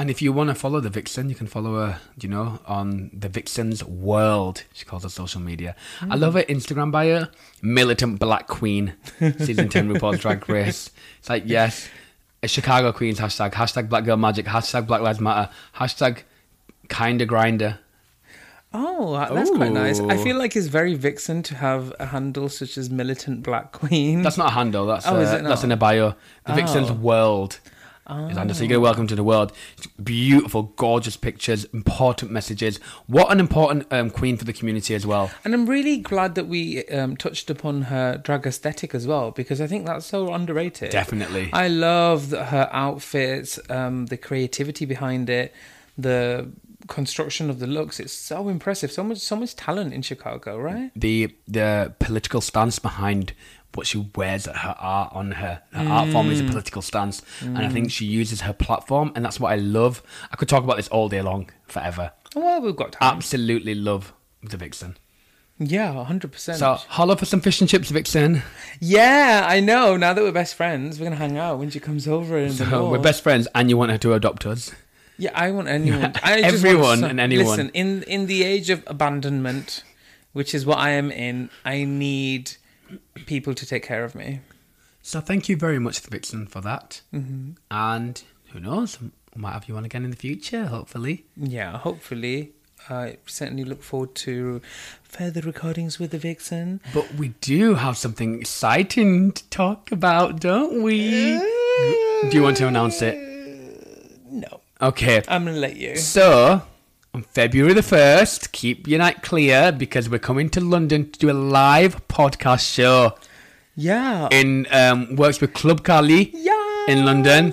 [0.00, 3.10] And if you want to follow the Vixen, you can follow her, you know, on
[3.12, 4.62] the Vixen's World.
[4.72, 5.74] She calls her social media.
[5.98, 6.12] Mm.
[6.12, 7.26] I love her Instagram bio,
[7.62, 10.92] Militant Black Queen, season 10 RuPaul's Drag Race.
[11.18, 11.88] It's like, yes,
[12.44, 16.18] a Chicago Queens hashtag, hashtag Black Girl Magic, hashtag Black Lives Matter, hashtag
[16.88, 17.80] Kinda Grinder.
[18.72, 19.98] Oh, that's quite nice.
[19.98, 24.22] I feel like it's very vixen to have a handle such as Militant Black Queen.
[24.22, 24.86] That's not a handle.
[24.86, 26.14] That's Oh, uh, is it that's in a bio.
[26.46, 26.92] The Vixen's
[28.08, 28.28] Oh.
[28.28, 29.52] is you get welcome to the world.
[30.02, 32.78] Beautiful, gorgeous pictures, important messages.
[33.06, 35.30] What an important um, queen for the community as well.
[35.44, 39.60] And I'm really glad that we um, touched upon her drag aesthetic as well, because
[39.60, 40.90] I think that's so underrated.
[40.90, 41.50] Definitely.
[41.52, 45.54] I love her outfits, um, the creativity behind it,
[45.96, 46.50] the
[46.86, 48.00] construction of the looks.
[48.00, 48.90] It's so impressive.
[48.90, 50.90] So much, so much talent in Chicago, right?
[50.96, 53.32] the the political stance behind
[53.74, 56.32] what she wears at her art on her her art form Mm.
[56.32, 59.56] is a political stance and i think she uses her platform and that's what i
[59.56, 60.02] love
[60.32, 63.16] i could talk about this all day long forever Well, we've got time.
[63.16, 64.12] absolutely love
[64.42, 64.96] the vixen
[65.60, 66.58] yeah, hundred percent.
[66.58, 68.42] so holler for some fish and chips vixen
[68.80, 69.96] Yeah, I know.
[69.96, 72.48] Now that we're best friends, we're gonna hang out when she comes over.
[72.52, 74.70] So we're best friends and you want her to adopt us
[75.16, 76.12] Yeah, I want anyone.
[76.22, 77.46] I just Everyone want some- and anyone.
[77.46, 79.82] Listen, in in the age of abandonment,
[80.32, 82.52] which is what I am in, I need
[83.26, 84.40] people to take care of me.
[85.02, 87.50] so thank you very much vixen for that Mm-hmm.
[87.70, 88.22] and
[88.52, 92.52] who knows we might have you on again in the future hopefully Yeah, hopefully.
[92.88, 94.62] I certainly look forward to
[95.02, 96.80] further recordings with the Vixen.
[96.94, 101.02] but we do have something exciting to talk about don't we
[102.30, 103.16] do you want to announce it
[104.30, 105.22] No, Okay.
[105.28, 105.96] I'm gonna let you.
[105.96, 106.62] So,
[107.18, 111.28] on February the 1st, keep your night clear because we're coming to London to do
[111.28, 113.16] a live podcast show
[113.74, 114.28] Yeah.
[114.30, 116.32] in um, Works with Club Kali
[116.86, 117.52] in London.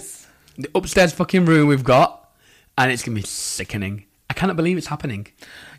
[0.60, 2.30] The upstairs fucking room we've got,
[2.78, 4.06] and it's going to be sickening.
[4.30, 5.26] I cannot believe it's happening.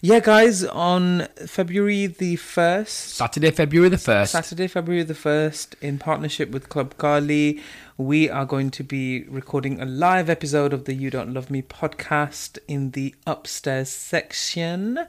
[0.03, 4.29] Yeah, guys, on February the 1st, Saturday, February the 1st.
[4.29, 7.63] Saturday, February the 1st, in partnership with Club Kali,
[7.97, 11.63] we are going to be recording a live episode of the You Don't Love Me
[11.63, 15.01] podcast in the upstairs section.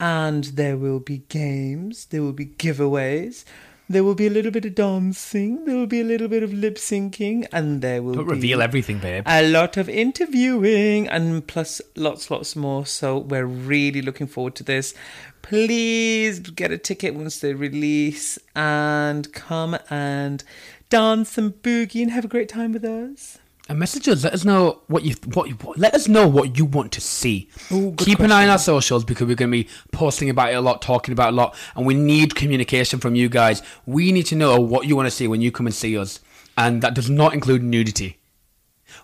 [0.00, 3.44] And there will be games, there will be giveaways,
[3.88, 6.52] there will be a little bit of dancing, there will be a little bit of
[6.52, 9.24] lip syncing, and there will Don't be reveal everything, babe.
[9.26, 12.86] a lot of interviewing and plus lots lots more.
[12.86, 14.94] So we're really looking forward to this.
[15.42, 20.42] Please get a ticket once they release and come and
[20.88, 24.24] dance and boogie and have a great time with us And message us.
[24.24, 27.48] Let us know what you what, you- let us know what you want to see.
[27.72, 30.56] Ooh, Keep an eye on our socials because we're going to be posting about it
[30.56, 33.62] a lot, talking about it a lot, and we need communication from you guys.
[33.86, 36.20] We need to know what you want to see when you come and see us,
[36.58, 38.18] and that does not include nudity.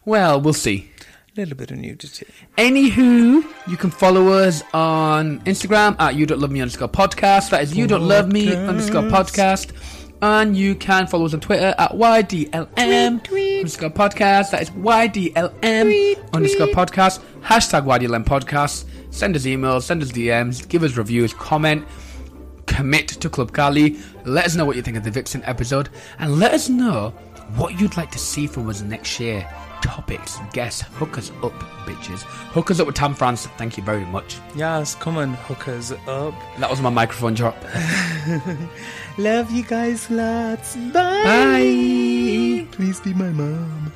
[0.05, 0.91] Well, we'll see.
[1.37, 2.27] a little bit of nudity
[2.59, 7.49] Anywho, you can follow us on Instagram at you don't love me underscore podcast.
[7.51, 9.73] That is you don't love me underscore podcast.
[10.23, 13.27] And you can follow us on Twitter at YDLM
[13.59, 14.51] underscore podcast.
[14.51, 17.21] That is YDLM underscore podcast.
[17.43, 18.85] Hashtag YDLM podcast.
[19.11, 21.87] Send us emails, send us DMs, give us reviews, comment,
[22.67, 23.99] commit to Club Kali.
[24.25, 25.89] Let us know what you think of the Vixen episode.
[26.19, 27.11] And let us know
[27.57, 29.49] what you'd like to see from us next year.
[29.83, 31.53] Topics, guests, hook us up,
[31.87, 32.21] bitches.
[32.53, 33.47] Hook us up with Tam France.
[33.59, 34.39] Thank you very much.
[34.55, 37.57] yes come on hookers up That was my microphone drop.
[39.19, 42.67] love you guys lots bye Bye.
[42.73, 43.93] please be my mom